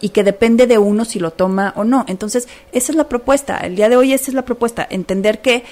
[0.00, 2.04] y que depende de uno si lo toma o no.
[2.08, 3.58] Entonces, esa es la propuesta.
[3.58, 4.86] El día de hoy esa es la propuesta.
[4.88, 5.64] Entender que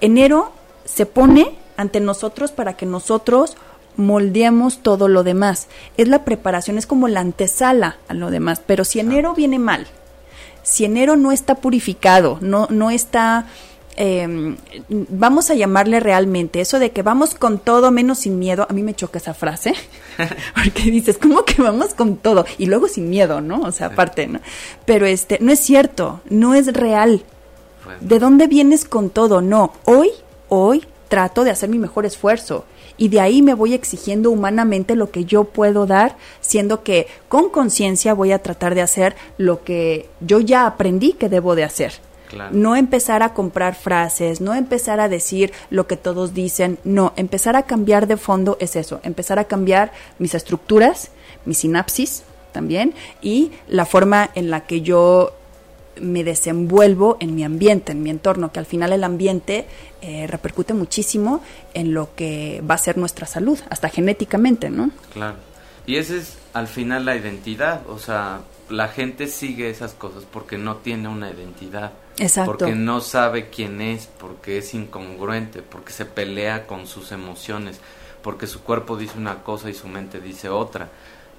[0.00, 0.52] enero
[0.84, 3.56] se pone ante nosotros para que nosotros
[3.96, 5.68] moldeemos todo lo demás.
[5.96, 8.62] Es la preparación, es como la antesala a lo demás.
[8.64, 9.86] Pero si enero viene mal,
[10.62, 13.46] si enero no está purificado, no, no está
[14.00, 14.54] eh,
[14.88, 18.84] vamos a llamarle realmente eso de que vamos con todo menos sin miedo, a mí
[18.84, 19.74] me choca esa frase,
[20.54, 22.46] porque dices, ¿cómo que vamos con todo?
[22.58, 23.60] Y luego sin miedo, ¿no?
[23.62, 24.38] O sea, aparte, ¿no?
[24.84, 27.24] Pero este, no es cierto, no es real.
[28.00, 29.40] ¿De dónde vienes con todo?
[29.40, 30.10] No, hoy,
[30.48, 32.66] hoy trato de hacer mi mejor esfuerzo
[32.98, 37.48] y de ahí me voy exigiendo humanamente lo que yo puedo dar, siendo que con
[37.48, 41.94] conciencia voy a tratar de hacer lo que yo ya aprendí que debo de hacer.
[42.52, 47.56] No empezar a comprar frases, no empezar a decir lo que todos dicen, no, empezar
[47.56, 51.10] a cambiar de fondo es eso, empezar a cambiar mis estructuras,
[51.44, 55.34] mi sinapsis también y la forma en la que yo
[56.00, 59.66] me desenvuelvo en mi ambiente, en mi entorno, que al final el ambiente
[60.00, 61.42] eh, repercute muchísimo
[61.74, 64.90] en lo que va a ser nuestra salud, hasta genéticamente, ¿no?
[65.12, 65.36] Claro.
[65.86, 70.58] Y esa es al final la identidad, o sea, la gente sigue esas cosas porque
[70.58, 71.92] no tiene una identidad.
[72.18, 72.58] Exacto.
[72.58, 77.80] Porque no sabe quién es, porque es incongruente, porque se pelea con sus emociones,
[78.22, 80.88] porque su cuerpo dice una cosa y su mente dice otra,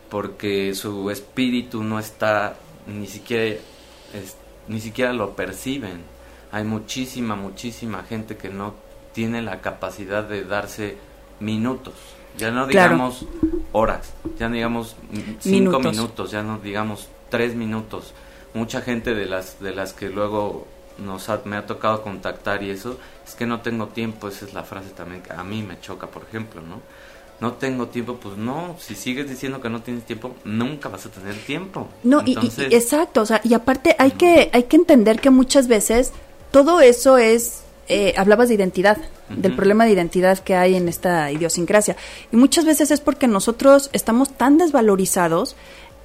[0.10, 2.56] porque su espíritu no está
[2.88, 3.60] ni siquiera
[4.68, 6.02] ni siquiera lo perciben.
[6.52, 8.74] Hay muchísima muchísima gente que no
[9.14, 10.98] tiene la capacidad de darse
[11.40, 11.94] minutos
[12.40, 13.26] ya no digamos
[13.72, 14.96] horas, ya no digamos
[15.40, 16.32] cinco minutos.
[16.32, 18.14] ya no digamos tres minutos.
[18.54, 20.68] Mucha gente de las, de las que luego
[21.00, 24.64] nos me ha tocado contactar y eso, es que no tengo tiempo, esa es la
[24.64, 26.82] frase también que a mí me choca, por ejemplo, ¿no?
[27.40, 31.10] No tengo tiempo, pues no, si sigues diciendo que no tienes tiempo, nunca vas a
[31.10, 31.88] tener tiempo.
[32.04, 32.38] No, y,
[32.70, 36.12] exacto, o sea, y aparte hay que, hay que entender que muchas veces
[36.52, 38.98] todo eso es, eh, hablabas de identidad,
[39.30, 41.96] del problema de identidad que hay en esta idiosincrasia,
[42.30, 45.56] y muchas veces es porque nosotros estamos tan desvalorizados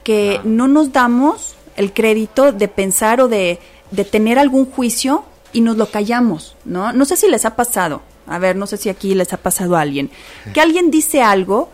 [0.05, 3.59] que no nos damos el crédito de pensar o de,
[3.91, 6.93] de tener algún juicio y nos lo callamos, ¿no?
[6.93, 9.77] No sé si les ha pasado, a ver, no sé si aquí les ha pasado
[9.77, 10.11] a alguien,
[10.53, 11.71] que alguien dice algo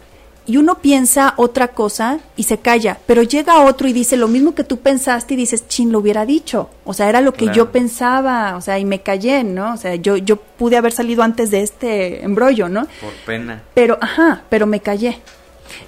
[0.47, 4.55] y uno piensa otra cosa y se calla, pero llega otro y dice lo mismo
[4.55, 6.71] que tú pensaste y dices, chin, lo hubiera dicho.
[6.85, 9.75] O sea, era lo que yo pensaba, o sea, y me callé, ¿no?
[9.75, 12.89] O sea, yo, yo pude haber salido antes de este embrollo, ¿no?
[13.01, 13.63] Por pena.
[13.75, 15.21] Pero, ajá, pero me callé.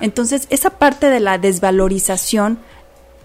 [0.00, 2.58] Entonces, esa parte de la desvalorización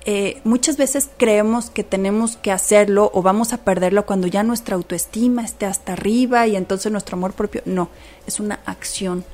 [0.09, 4.77] eh, muchas veces creemos que tenemos que hacerlo o vamos a perderlo cuando ya nuestra
[4.77, 7.61] autoestima esté hasta arriba y entonces nuestro amor propio.
[7.65, 7.89] No,
[8.25, 9.25] es una acción.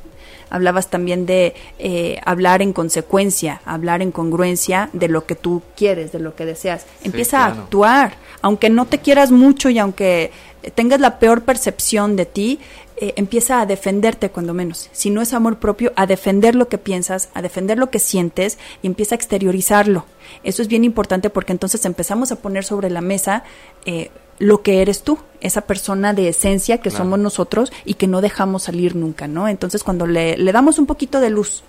[0.50, 6.12] Hablabas también de eh, hablar en consecuencia, hablar en congruencia de lo que tú quieres,
[6.12, 6.88] de lo que deseas.
[7.04, 10.32] Empieza a actuar, aunque no te quieras mucho y aunque
[10.72, 12.60] tengas la peor percepción de ti,
[12.98, 14.90] eh, empieza a defenderte cuando menos.
[14.92, 18.60] Si no es amor propio, a defender lo que piensas, a defender lo que sientes
[18.82, 20.06] y empieza a exteriorizarlo.
[20.44, 23.44] Eso es bien importante porque entonces empezamos a poner sobre la mesa
[23.86, 28.22] eh, lo que eres tú, esa persona de esencia que somos nosotros y que no
[28.22, 29.48] dejamos salir nunca, ¿no?
[29.48, 31.64] Entonces cuando le, damos un poquito de luz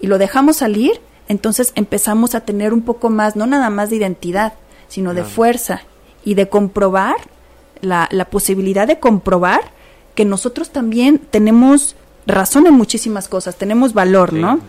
[0.00, 3.96] y lo dejamos salir, entonces empezamos a tener un poco más, no nada más de
[3.96, 4.54] identidad,
[4.88, 5.82] sino de fuerza
[6.24, 7.16] y de comprobar,
[7.80, 9.60] la, la posibilidad de comprobar
[10.14, 11.96] que nosotros también tenemos
[12.26, 14.60] razón en muchísimas cosas, tenemos valor, ¿no?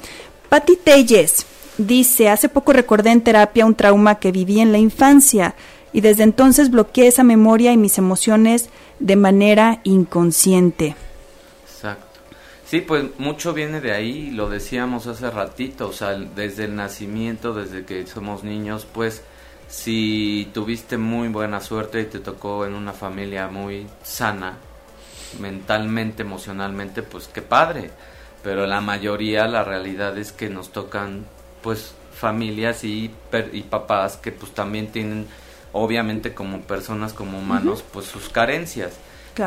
[0.50, 1.46] Patti Telles
[1.78, 5.56] dice, hace poco recordé en terapia un trauma que viví en la infancia
[5.91, 8.70] y desde entonces bloqueé esa memoria y mis emociones
[9.00, 10.96] de manera inconsciente.
[11.64, 12.06] Exacto.
[12.66, 17.54] Sí, pues mucho viene de ahí, lo decíamos hace ratito, o sea, desde el nacimiento,
[17.54, 19.22] desde que somos niños, pues
[19.68, 24.58] si tuviste muy buena suerte y te tocó en una familia muy sana,
[25.39, 27.91] mentalmente, emocionalmente, pues qué padre.
[28.43, 31.25] Pero la mayoría, la realidad es que nos tocan,
[31.61, 33.11] pues, familias y,
[33.51, 35.27] y papás que pues también tienen,
[35.71, 38.93] obviamente como personas, como humanos, pues sus carencias.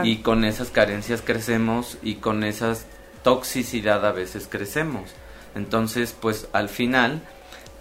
[0.03, 2.75] Y con esas carencias crecemos y con esa
[3.23, 5.11] toxicidad a veces crecemos.
[5.55, 7.23] Entonces, pues al final,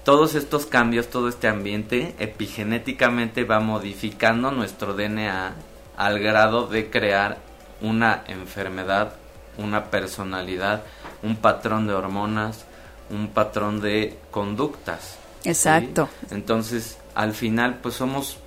[0.03, 5.55] todos estos cambios, todo este ambiente epigenéticamente va modificando nuestro DNA
[5.97, 7.39] al grado de crear
[7.81, 9.15] una enfermedad,
[9.57, 10.83] una personalidad,
[11.23, 12.65] un patrón de hormonas,
[13.09, 15.17] un patrón de conductas.
[15.43, 16.09] Exacto.
[16.31, 18.37] Entonces, al final, pues somos,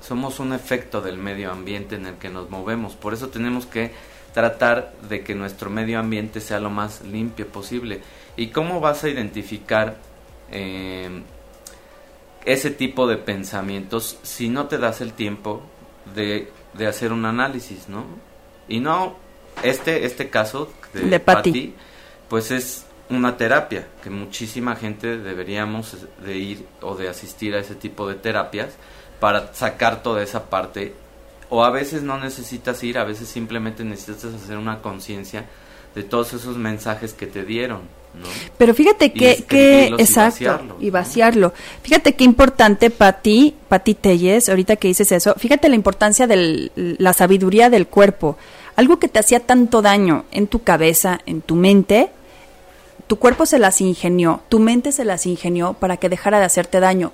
[0.00, 2.94] somos un efecto del medio ambiente en el que nos movemos.
[2.94, 3.92] Por eso tenemos que
[4.32, 8.02] tratar de que nuestro medio ambiente sea lo más limpio posible.
[8.36, 9.96] ¿Y cómo vas a identificar
[10.52, 11.22] eh,
[12.44, 15.62] ese tipo de pensamientos si no te das el tiempo
[16.14, 18.04] de, de hacer un análisis, ¿no?
[18.68, 19.16] Y no,
[19.62, 21.72] este, este caso de, de
[22.28, 27.74] pues es una terapia que muchísima gente deberíamos de ir o de asistir a ese
[27.74, 28.70] tipo de terapias
[29.20, 30.94] para sacar toda esa parte.
[31.50, 35.46] O a veces no necesitas ir, a veces simplemente necesitas hacer una conciencia
[35.94, 37.80] de todos esos mensajes que te dieron,
[38.14, 38.26] ¿no?
[38.58, 44.76] Pero fíjate que, que exacto, y vaciarlo, Fíjate qué importante para ti, Pati Telles, ahorita
[44.76, 48.36] que dices eso, fíjate la importancia de la sabiduría del cuerpo
[48.78, 52.10] algo que te hacía tanto daño en tu cabeza, en tu mente,
[53.08, 56.78] tu cuerpo se las ingenió, tu mente se las ingenió para que dejara de hacerte
[56.78, 57.10] daño.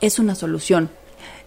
[0.00, 0.90] Es una solución.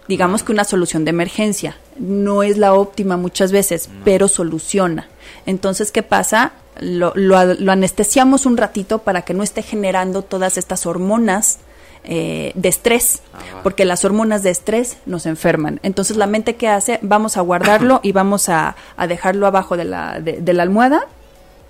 [0.07, 1.75] Digamos que una solución de emergencia.
[1.97, 5.09] No es la óptima muchas veces, pero soluciona.
[5.45, 6.53] Entonces, ¿qué pasa?
[6.79, 11.59] Lo, lo, anestesiamos un ratito para que no esté generando todas estas hormonas
[12.05, 15.79] eh, de estrés, ah, porque las hormonas de estrés nos enferman.
[15.83, 18.75] Entonces la mente que hace, vamos a guardarlo y vamos a,
[19.07, 21.01] dejarlo abajo de la, de, la almohada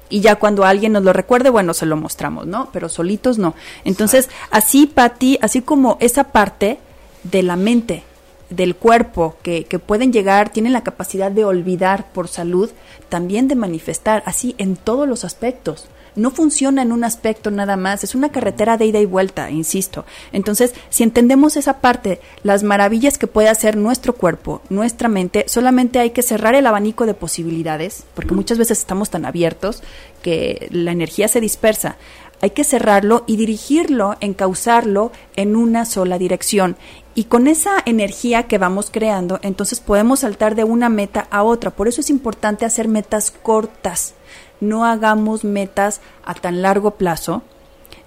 [0.08, 2.70] y ya cuando alguien nos lo recuerde, bueno, se lo mostramos, ¿no?
[2.72, 3.56] Pero solitos no.
[3.86, 6.80] Entonces, así, Patti, así como esa parte
[7.24, 8.04] de la mente,
[8.50, 12.72] del cuerpo, que, que pueden llegar, tienen la capacidad de olvidar por salud,
[13.10, 18.04] también de manifestar, así en todos los aspectos no funciona en un aspecto nada más,
[18.04, 20.06] es una carretera de ida y vuelta, insisto.
[20.32, 26.00] Entonces, si entendemos esa parte, las maravillas que puede hacer nuestro cuerpo, nuestra mente, solamente
[26.00, 29.84] hay que cerrar el abanico de posibilidades, porque muchas veces estamos tan abiertos
[30.22, 31.98] que la energía se dispersa.
[32.42, 36.78] hay que cerrarlo y dirigirlo, encauzarlo en una sola dirección.
[37.16, 41.72] Y con esa energía que vamos creando, entonces podemos saltar de una meta a otra.
[41.72, 44.14] Por eso es importante hacer metas cortas.
[44.60, 47.42] No hagamos metas a tan largo plazo.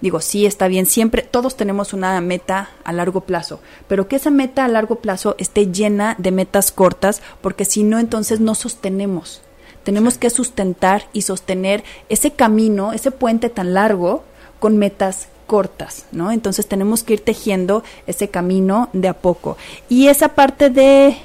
[0.01, 4.31] Digo, sí, está bien, siempre todos tenemos una meta a largo plazo, pero que esa
[4.31, 9.43] meta a largo plazo esté llena de metas cortas, porque si no, entonces no sostenemos.
[9.85, 14.25] Tenemos que sustentar y sostener ese camino, ese puente tan largo
[14.59, 16.33] con metas cortas, ¿no?
[16.33, 19.57] Entonces tenemos que ir tejiendo ese camino de a poco.
[19.89, 21.17] Y esa parte de,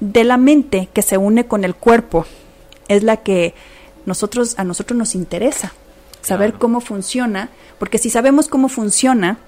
[0.00, 2.26] de la mente que se une con el cuerpo
[2.88, 3.54] es la que
[4.08, 5.72] nosotros, a nosotros nos interesa
[6.22, 9.38] saber cómo funciona, porque si sabemos cómo funciona,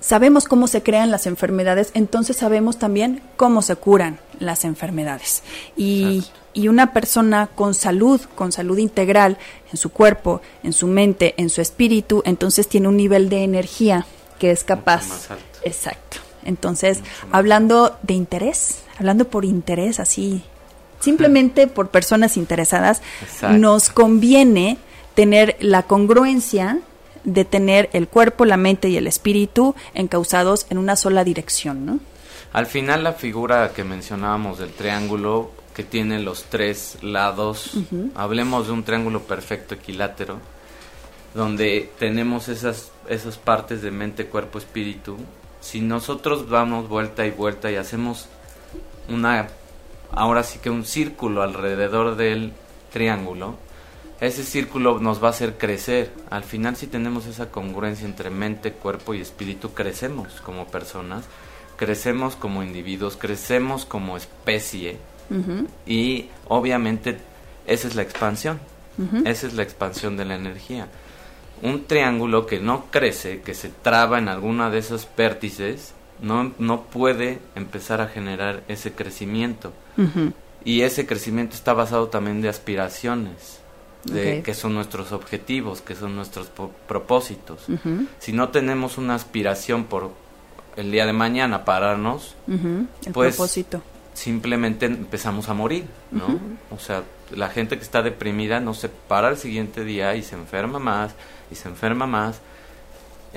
[0.00, 5.42] sabemos cómo se crean las enfermedades, entonces sabemos también cómo se curan las enfermedades.
[5.76, 6.24] Y,
[6.54, 9.38] y, una persona con salud, con salud integral
[9.70, 14.06] en su cuerpo, en su mente, en su espíritu, entonces tiene un nivel de energía
[14.38, 15.28] que es capaz.
[15.62, 16.18] Exacto.
[16.44, 17.00] Entonces,
[17.32, 20.42] hablando de interés, hablando por interés, así,
[21.00, 23.02] simplemente por personas interesadas,
[23.50, 24.78] nos conviene
[25.14, 26.78] tener la congruencia
[27.24, 32.00] de tener el cuerpo, la mente y el espíritu encausados en una sola dirección, ¿no?
[32.52, 37.78] Al final la figura que mencionábamos del triángulo que tiene los tres lados,
[38.14, 40.38] hablemos de un triángulo perfecto equilátero,
[41.34, 45.16] donde tenemos esas, esas partes de mente, cuerpo, espíritu.
[45.60, 48.26] Si nosotros vamos vuelta y vuelta y hacemos
[49.08, 49.48] una,
[50.12, 52.52] ahora sí que un círculo alrededor del
[52.92, 53.56] triángulo,
[54.20, 56.12] ese círculo nos va a hacer crecer.
[56.28, 61.24] Al final si tenemos esa congruencia entre mente, cuerpo y espíritu, crecemos como personas,
[61.76, 64.98] crecemos como individuos, crecemos como especie
[65.86, 67.18] y obviamente
[67.66, 68.60] esa es la expansión,
[69.24, 70.88] esa es la expansión de la energía.
[71.62, 76.82] Un triángulo que no crece, que se traba en alguna de esos vértices, no, no
[76.82, 79.72] puede empezar a generar ese crecimiento.
[80.64, 83.60] Y ese crecimiento está basado también de aspiraciones
[84.04, 86.50] de que son nuestros objetivos, que son nuestros
[86.88, 87.66] propósitos.
[88.18, 90.10] Si no tenemos una aspiración por
[90.76, 93.82] el día de mañana pararnos, el pues propósito.
[94.14, 96.38] simplemente empezamos a morir, ¿no?
[96.74, 97.02] O sea,
[97.34, 101.14] la gente que está deprimida no se para el siguiente día y se enferma más
[101.50, 102.40] y se enferma más.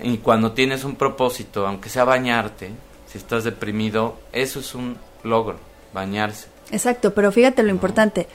[0.02, 2.72] Y cuando tienes un propósito, aunque sea bañarte,
[3.08, 5.58] si estás deprimido, eso es un logro,
[5.94, 6.48] bañarse.
[6.72, 8.28] Exacto, pero fíjate lo importante,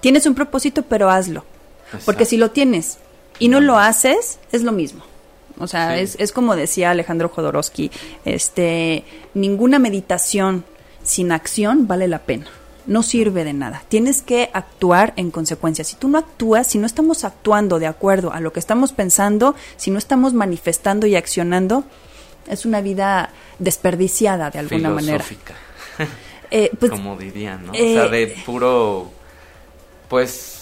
[0.00, 1.44] Tienes un propósito, pero hazlo.
[2.04, 2.98] Porque si lo tienes
[3.38, 5.02] y no lo haces, es lo mismo.
[5.58, 7.90] O sea, es, es como decía Alejandro Jodorowsky,
[8.24, 10.64] este, ninguna meditación
[11.02, 12.46] sin acción vale la pena.
[12.86, 13.82] No sirve de nada.
[13.88, 15.84] Tienes que actuar en consecuencia.
[15.84, 19.54] Si tú no actúas, si no estamos actuando de acuerdo a lo que estamos pensando,
[19.76, 21.84] si no estamos manifestando y accionando,
[22.48, 25.24] es una vida desperdiciada de alguna manera.
[26.52, 27.70] Eh, pues, como dirían, ¿no?
[27.70, 29.08] o sea, de eh, puro
[30.08, 30.59] pues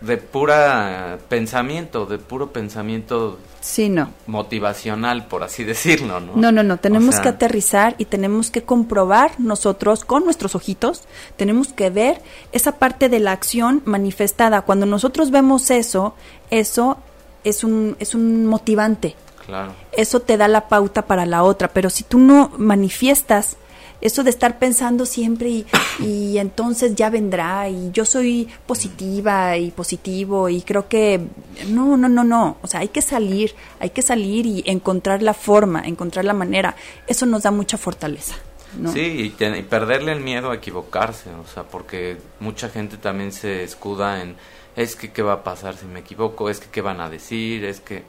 [0.00, 4.10] de pura pensamiento, de puro pensamiento sí, no.
[4.26, 6.32] motivacional, por así decirlo, ¿no?
[6.34, 11.02] No, no, no, tenemos que aterrizar y tenemos que comprobar nosotros con nuestros ojitos,
[11.36, 12.22] tenemos que ver
[12.52, 14.62] esa parte de la acción manifestada.
[14.62, 16.14] Cuando nosotros vemos eso,
[16.50, 16.98] eso
[17.44, 19.16] es un, es un motivante.
[19.44, 19.72] Claro.
[19.92, 23.56] Eso te da la pauta para la otra, pero si tú no manifiestas
[24.00, 25.64] eso de estar pensando siempre
[25.98, 31.20] y, entonces ya vendrá y yo soy positiva y positivo y creo que
[31.68, 35.34] no, no, no, no, o sea, hay que salir, hay que salir y encontrar la
[35.34, 36.76] forma, encontrar la manera,
[37.06, 38.34] eso nos da mucha fortaleza.
[38.78, 38.92] ¿no?
[38.92, 43.64] Sí, y, y perderle el miedo a equivocarse, o sea, porque mucha gente también se
[43.64, 44.36] escuda en,
[44.76, 47.64] es que qué va a pasar si me equivoco, es que qué van a decir,
[47.64, 48.04] es que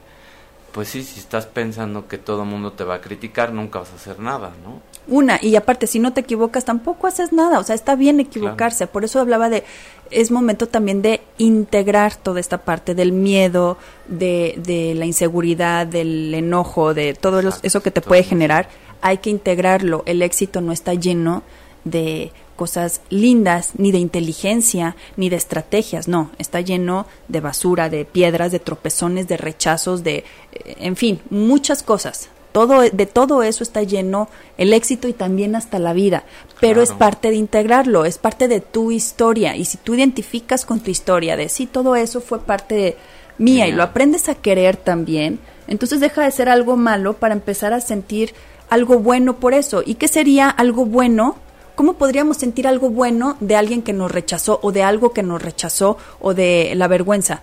[0.72, 3.92] pues sí, si estás pensando que todo el mundo te va a criticar, nunca vas
[3.92, 4.82] a hacer nada, ¿no?
[5.08, 8.86] Una, y aparte, si no te equivocas, tampoco haces nada, o sea, está bien equivocarse,
[8.88, 9.64] por eso hablaba de,
[10.12, 13.78] es momento también de integrar toda esta parte del miedo,
[14.08, 18.70] de, de la inseguridad, del enojo, de todo eso que te puede generar,
[19.02, 21.44] hay que integrarlo, el éxito no está lleno
[21.84, 28.06] de cosas lindas, ni de inteligencia, ni de estrategias, no, está lleno de basura, de
[28.06, 30.18] piedras, de tropezones, de rechazos, de,
[30.54, 32.30] eh, en fin, muchas cosas.
[32.52, 36.24] Todo, de todo eso está lleno el éxito y también hasta la vida,
[36.60, 40.82] pero es parte de integrarlo, es parte de tu historia y si tú identificas con
[40.82, 42.98] tu historia de sí, todo eso fue parte
[43.38, 47.74] mía y lo aprendes a querer también, entonces deja de ser algo malo para empezar
[47.74, 48.34] a sentir
[48.70, 49.82] algo bueno por eso.
[49.86, 51.38] ¿Y qué sería algo bueno?
[51.76, 55.42] ¿Cómo podríamos sentir algo bueno de alguien que nos rechazó o de algo que nos
[55.42, 57.42] rechazó o de la vergüenza?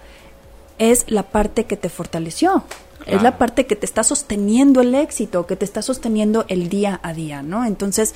[0.79, 2.65] es la parte que te fortaleció.
[3.09, 7.01] Es la parte que te está sosteniendo el éxito, que te está sosteniendo el día
[7.03, 7.65] a día, ¿no?
[7.65, 8.15] Entonces,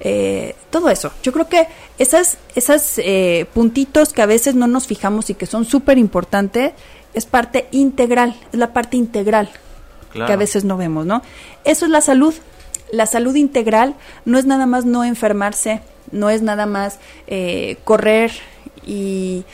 [0.00, 1.12] eh, todo eso.
[1.22, 1.68] Yo creo que
[1.98, 6.72] esas, esas eh, puntitos que a veces no nos fijamos y que son súper importantes,
[7.14, 9.48] es parte integral, es la parte integral
[10.12, 11.22] que a veces no vemos, ¿no?
[11.64, 12.34] Eso es la salud.
[12.90, 15.80] La salud integral no es nada más no enfermarse,
[16.10, 18.32] no es nada más eh, correr
[18.84, 19.44] y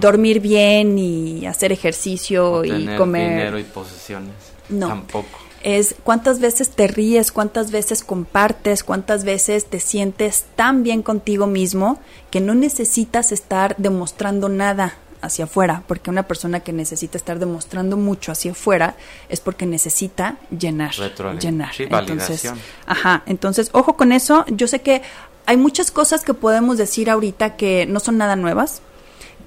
[0.00, 4.34] dormir bien y hacer ejercicio y comer dinero y posesiones.
[4.68, 4.88] No.
[4.88, 11.02] Tampoco es cuántas veces te ríes, cuántas veces compartes, cuántas veces te sientes tan bien
[11.02, 12.00] contigo mismo
[12.30, 17.98] que no necesitas estar demostrando nada hacia afuera, porque una persona que necesita estar demostrando
[17.98, 18.96] mucho hacia afuera
[19.28, 20.94] es porque necesita llenar,
[21.38, 21.72] llenar.
[21.78, 22.50] entonces,
[22.86, 24.46] ajá, entonces ojo con eso.
[24.48, 25.02] Yo sé que
[25.44, 28.80] hay muchas cosas que podemos decir ahorita que no son nada nuevas,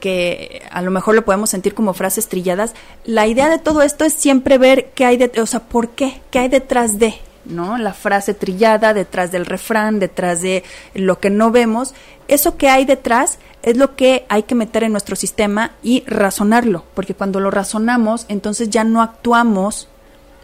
[0.03, 2.73] que a lo mejor lo podemos sentir como frases trilladas,
[3.05, 6.19] la idea de todo esto es siempre ver qué hay de, o sea, ¿por qué?
[6.29, 7.15] ¿Qué hay detrás de?
[7.45, 7.77] ¿no?
[7.77, 11.93] La frase trillada, detrás del refrán, detrás de lo que no vemos,
[12.27, 16.83] eso que hay detrás es lo que hay que meter en nuestro sistema y razonarlo,
[16.95, 19.87] porque cuando lo razonamos, entonces ya no actuamos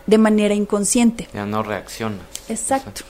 [0.08, 1.28] de manera inconsciente.
[1.34, 2.22] Ya no reaccionas.
[2.48, 3.02] Exacto.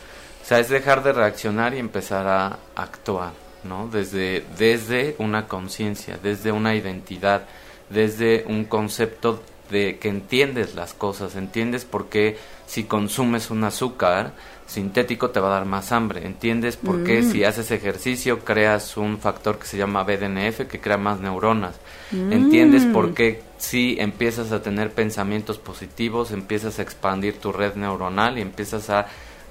[0.44, 3.34] o sea, es dejar de reaccionar y empezar a actuar.
[3.64, 3.88] ¿No?
[3.88, 7.44] Desde, desde una conciencia, desde una identidad,
[7.90, 14.34] desde un concepto de que entiendes las cosas, entiendes por qué si consumes un azúcar
[14.66, 17.32] sintético te va a dar más hambre, entiendes por qué mm.
[17.32, 21.76] si haces ejercicio creas un factor que se llama BDNF que crea más neuronas,
[22.12, 22.32] mm.
[22.32, 28.38] entiendes por qué si empiezas a tener pensamientos positivos, empiezas a expandir tu red neuronal
[28.38, 29.08] y empiezas a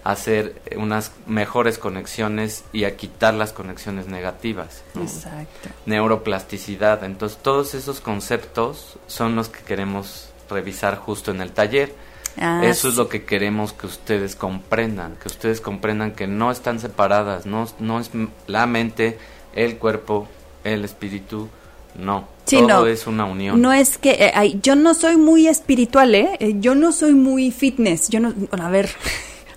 [0.08, 4.82] hacer unas mejores conexiones y a quitar las conexiones negativas.
[4.98, 5.68] Exacto.
[5.84, 7.04] Neuroplasticidad.
[7.04, 11.94] Entonces, todos esos conceptos son los que queremos revisar justo en el taller.
[12.38, 16.80] Ah, Eso es lo que queremos que ustedes comprendan, que ustedes comprendan que no están
[16.80, 18.10] separadas, no, no es
[18.46, 19.18] la mente,
[19.54, 20.26] el cuerpo,
[20.64, 21.50] el espíritu,
[21.98, 22.28] no.
[22.46, 23.60] todo es una unión.
[23.60, 26.30] No es que eh, yo no soy muy espiritual, ¿eh?
[26.40, 26.54] ¿eh?
[26.60, 28.08] Yo no soy muy fitness.
[28.08, 28.88] Yo no, a ver,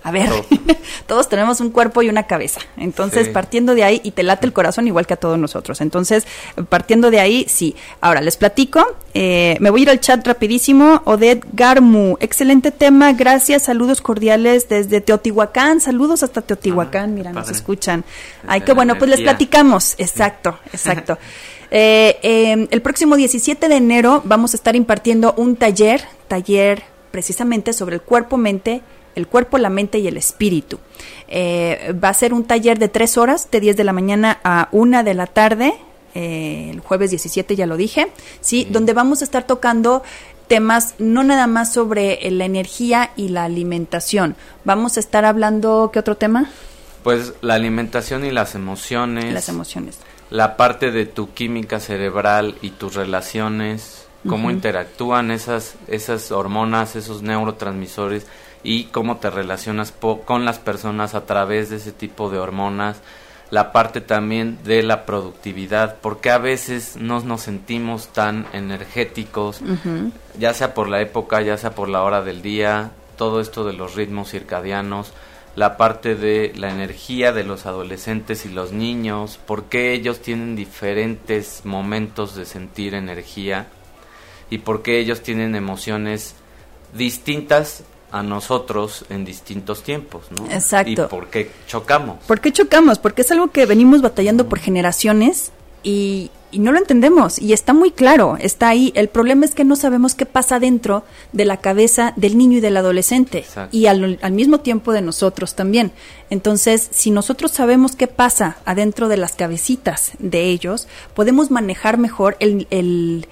[0.04, 0.28] a ver,
[1.06, 2.60] todos tenemos un cuerpo y una cabeza.
[2.76, 5.80] Entonces, partiendo de ahí, y te late el corazón igual que a todos nosotros.
[5.80, 6.26] Entonces,
[6.68, 7.76] partiendo de ahí, sí.
[8.00, 8.84] Ahora, les platico.
[9.14, 11.02] Eh, me voy a ir al chat rapidísimo.
[11.04, 13.12] Odette Garmu, excelente tema.
[13.12, 15.80] Gracias, saludos cordiales desde Teotihuacán.
[15.80, 17.10] Saludos hasta Teotihuacán.
[17.10, 18.04] Ah, Mira, nos escuchan.
[18.46, 19.94] Ay, qué bueno, pues les platicamos.
[19.98, 21.18] Exacto, exacto.
[21.70, 27.72] Eh, em, el próximo 17 de enero vamos a estar impartiendo un taller, taller precisamente
[27.72, 28.82] sobre el cuerpo-mente
[29.14, 30.78] el cuerpo, la mente y el espíritu.
[31.28, 34.68] Eh, va a ser un taller de tres horas, de 10 de la mañana a
[34.72, 35.74] 1 de la tarde,
[36.14, 38.08] eh, el jueves 17 ya lo dije,
[38.40, 38.66] ¿sí?
[38.70, 40.02] Donde vamos a estar tocando
[40.46, 44.36] temas no nada más sobre la energía y la alimentación.
[44.64, 46.50] Vamos a estar hablando, ¿qué otro tema?
[47.02, 49.32] Pues la alimentación y las emociones.
[49.32, 49.98] Las emociones.
[50.28, 57.22] La parte de tu química cerebral y tus relaciones, cómo interactúan esas, esas hormonas, esos
[57.22, 58.26] neurotransmisores
[58.62, 59.92] y cómo te relacionas
[60.24, 63.00] con las personas a través de ese tipo de hormonas,
[63.50, 69.60] la parte también de la productividad, porque a veces no nos sentimos tan energéticos,
[70.38, 73.74] ya sea por la época, ya sea por la hora del día, todo esto de
[73.74, 75.12] los ritmos circadianos,
[75.54, 81.66] la parte de la energía de los adolescentes y los niños, porque ellos tienen diferentes
[81.66, 83.66] momentos de sentir energía
[84.48, 86.36] y porque ellos tienen emociones
[86.94, 90.44] distintas a nosotros en distintos tiempos, ¿no?
[90.52, 90.90] Exacto.
[90.90, 92.18] ¿Y por qué chocamos?
[92.26, 92.98] ¿Por qué chocamos?
[92.98, 95.50] Porque es algo que venimos batallando por generaciones
[95.82, 98.92] y, no lo entendemos y está muy claro, está ahí.
[98.94, 101.02] El problema es que no sabemos qué pasa dentro
[101.32, 105.54] de la cabeza del niño y del adolescente y al, al, mismo tiempo de nosotros
[105.54, 105.92] también.
[106.28, 112.36] Entonces, si nosotros sabemos qué pasa adentro de las cabecitas de ellos, podemos manejar mejor
[112.38, 113.26] el, el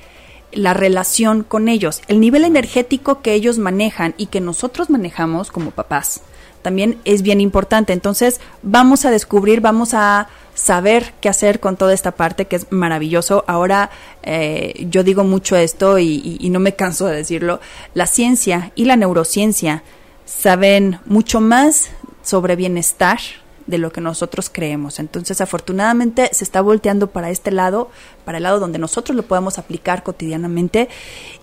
[0.53, 5.71] la relación con ellos, el nivel energético que ellos manejan y que nosotros manejamos como
[5.71, 6.23] papás.
[6.63, 7.93] También es bien importante.
[7.93, 12.71] Entonces, vamos a descubrir, vamos a saber qué hacer con toda esta parte que es
[12.71, 13.45] maravilloso.
[13.47, 13.91] Ahora,
[14.23, 17.61] eh, yo digo mucho esto y, y no me canso de decirlo.
[17.95, 19.83] La ciencia y la neurociencia
[20.27, 21.91] saben mucho más
[22.23, 23.19] sobre bienestar,
[23.67, 24.99] de lo que nosotros creemos.
[24.99, 27.91] Entonces, afortunadamente, se está volteando para este lado,
[28.25, 30.89] para el lado donde nosotros lo podemos aplicar cotidianamente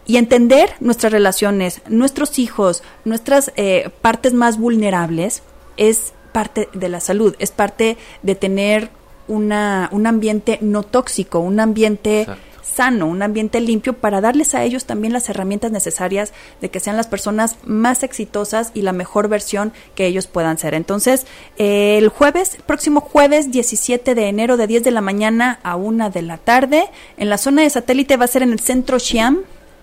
[0.06, 5.44] y entender nuestras relaciones, nuestros hijos, nuestras eh, partes más vulnerables,
[5.78, 8.90] es parte de la salud, es parte de tener
[9.28, 12.28] una, un ambiente no tóxico, un ambiente
[12.78, 16.96] sano, un ambiente limpio para darles a ellos también las herramientas necesarias de que sean
[16.96, 20.76] las personas más exitosas y la mejor versión que ellos puedan ser.
[20.76, 21.26] Entonces,
[21.58, 26.12] eh, el jueves, próximo jueves 17 de enero de 10 de la mañana a 1
[26.12, 26.86] de la tarde,
[27.18, 29.40] en la zona de satélite va a ser en el centro Xiam,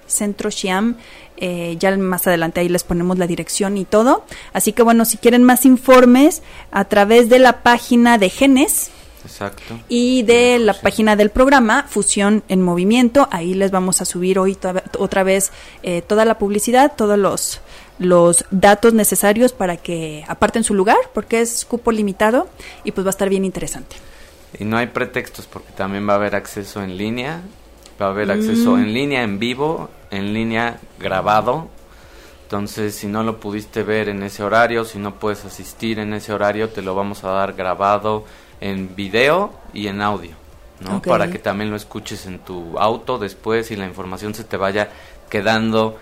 [0.07, 0.97] centro Xiam
[1.37, 4.25] eh, ya más adelante ahí les ponemos la dirección y todo.
[4.53, 8.91] Así que bueno, si quieren más informes a través de la página de Genes.
[9.89, 14.57] Y de la página del programa Fusión en Movimiento, ahí les vamos a subir hoy
[14.99, 15.53] otra vez
[15.83, 17.61] eh, toda la publicidad, todos los,
[17.99, 22.49] los datos necesarios para que aparten su lugar, porque es cupo limitado
[22.85, 23.97] y pues va a estar bien interesante.
[24.59, 27.41] Y no hay pretextos porque también va a haber acceso en línea,
[28.01, 28.81] va a haber acceso mm.
[28.81, 31.69] en línea, en vivo, en línea grabado.
[32.45, 36.33] Entonces, si no lo pudiste ver en ese horario, si no puedes asistir en ese
[36.33, 38.25] horario, te lo vamos a dar grabado
[38.61, 40.33] en video y en audio,
[40.81, 41.03] ¿no?
[41.03, 44.91] Para que también lo escuches en tu auto después y la información se te vaya
[45.29, 45.99] quedando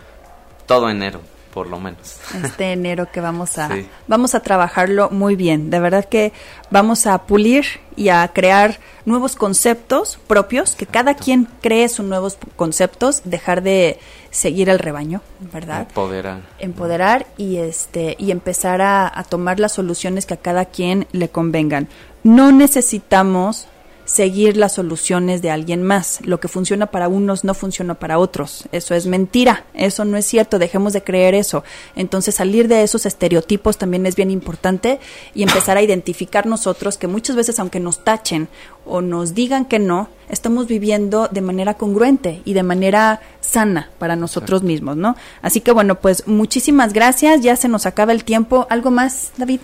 [0.66, 1.20] todo enero
[1.53, 2.18] por lo menos.
[2.42, 3.68] Este enero que vamos a
[4.09, 5.70] vamos a trabajarlo muy bien.
[5.70, 6.32] De verdad que
[6.70, 12.38] vamos a pulir y a crear nuevos conceptos propios, que cada quien cree sus nuevos
[12.57, 13.98] conceptos, dejar de
[14.30, 15.20] seguir el rebaño,
[15.53, 15.82] ¿verdad?
[15.82, 16.40] Empoderar.
[16.59, 21.28] Empoderar y este y empezar a, a tomar las soluciones que a cada quien le
[21.28, 21.88] convengan.
[22.25, 23.66] No necesitamos
[24.05, 26.20] seguir las soluciones de alguien más.
[26.23, 28.64] Lo que funciona para unos no funciona para otros.
[28.73, 31.64] Eso es mentira, eso no es cierto, dejemos de creer eso.
[31.97, 35.01] Entonces salir de esos estereotipos también es bien importante
[35.35, 38.49] y empezar a identificar nosotros que muchas veces aunque nos tachen
[38.85, 44.16] o nos digan que no, estamos viviendo de manera congruente y de manera sana para
[44.16, 45.16] nosotros mismos, ¿no?
[45.41, 48.66] Así que bueno, pues muchísimas gracias, ya se nos acaba el tiempo.
[48.68, 49.61] ¿Algo más, David?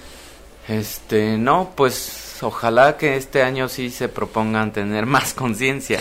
[0.68, 6.00] Este, no, pues ojalá que este año sí se propongan tener más conciencia,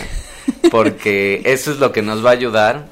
[0.72, 2.86] porque eso es lo que nos va a ayudar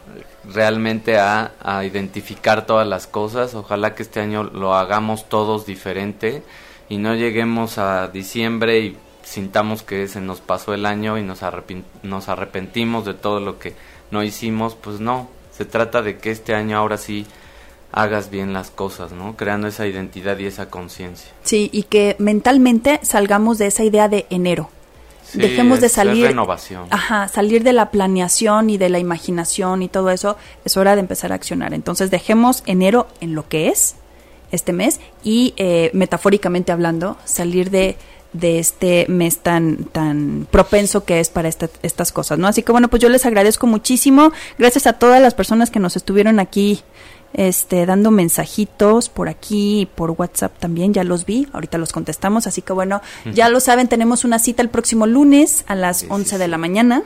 [0.54, 1.52] realmente a,
[1.84, 3.56] identificar todas las cosas.
[3.56, 6.44] Ojalá que este año lo hagamos todos diferente
[6.90, 11.40] y no lleguemos a diciembre y sintamos que se nos pasó el año y nos,
[12.04, 13.74] nos arrepentimos de todo lo que
[14.12, 14.76] no hicimos.
[14.76, 17.26] Pues no, se trata de que este año ahora sí
[17.92, 19.36] hagas bien las cosas, ¿no?
[19.36, 21.32] Creando esa identidad y esa conciencia.
[21.44, 24.70] Sí, y que mentalmente salgamos de esa idea de enero.
[25.34, 26.28] Dejemos de salir.
[26.28, 26.88] renovación.
[26.92, 30.38] Ajá, salir de la planeación y de la imaginación y todo eso.
[30.64, 31.74] Es hora de empezar a accionar.
[31.74, 33.96] Entonces, dejemos enero en lo que es
[34.52, 37.98] este mes y, eh, metafóricamente hablando, salir de
[38.40, 42.48] de este mes tan tan propenso que es para estas cosas, ¿no?
[42.48, 44.32] Así que bueno, pues yo les agradezco muchísimo.
[44.58, 46.82] Gracias a todas las personas que nos estuvieron aquí
[47.36, 52.62] este, dando mensajitos por aquí, por WhatsApp también, ya los vi, ahorita los contestamos, así
[52.62, 53.02] que bueno,
[53.34, 57.04] ya lo saben, tenemos una cita el próximo lunes a las 11 de la mañana.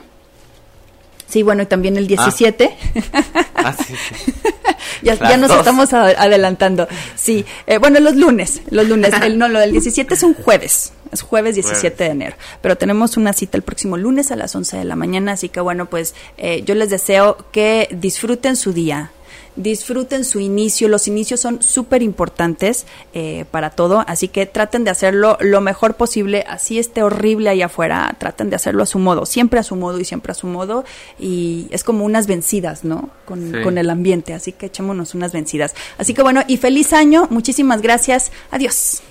[1.28, 2.76] Sí, bueno, y también el 17.
[3.14, 3.22] Ah.
[3.54, 3.76] ah
[5.02, 6.88] ya, ya, nos estamos adelantando.
[7.14, 9.12] Sí, eh, bueno, los lunes, los lunes.
[9.22, 10.92] El, no, lo del 17 es un jueves.
[11.12, 12.36] Es jueves 17 de enero.
[12.60, 15.32] Pero tenemos una cita el próximo lunes a las 11 de la mañana.
[15.32, 19.12] Así que bueno, pues eh, yo les deseo que disfruten su día,
[19.56, 20.88] disfruten su inicio.
[20.88, 25.94] Los inicios son súper importantes eh, para todo, así que traten de hacerlo lo mejor
[25.94, 26.44] posible.
[26.48, 30.00] Así esté horrible allá afuera, traten de hacerlo a su modo, siempre a su modo
[30.00, 30.84] y siempre a su modo.
[31.18, 33.10] Y es como unas vencidas, ¿no?
[33.24, 35.74] Con, con el ambiente, así que echémonos unas vencidas.
[35.98, 38.32] Así que bueno, y feliz año, muchísimas gracias.
[38.50, 39.02] Adiós.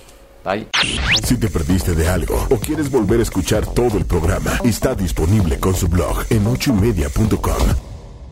[0.44, 0.66] Bye.
[1.22, 5.58] Si te perdiste de algo o quieres volver a escuchar todo el programa, está disponible
[5.58, 7.89] con su blog en ochoymedia.com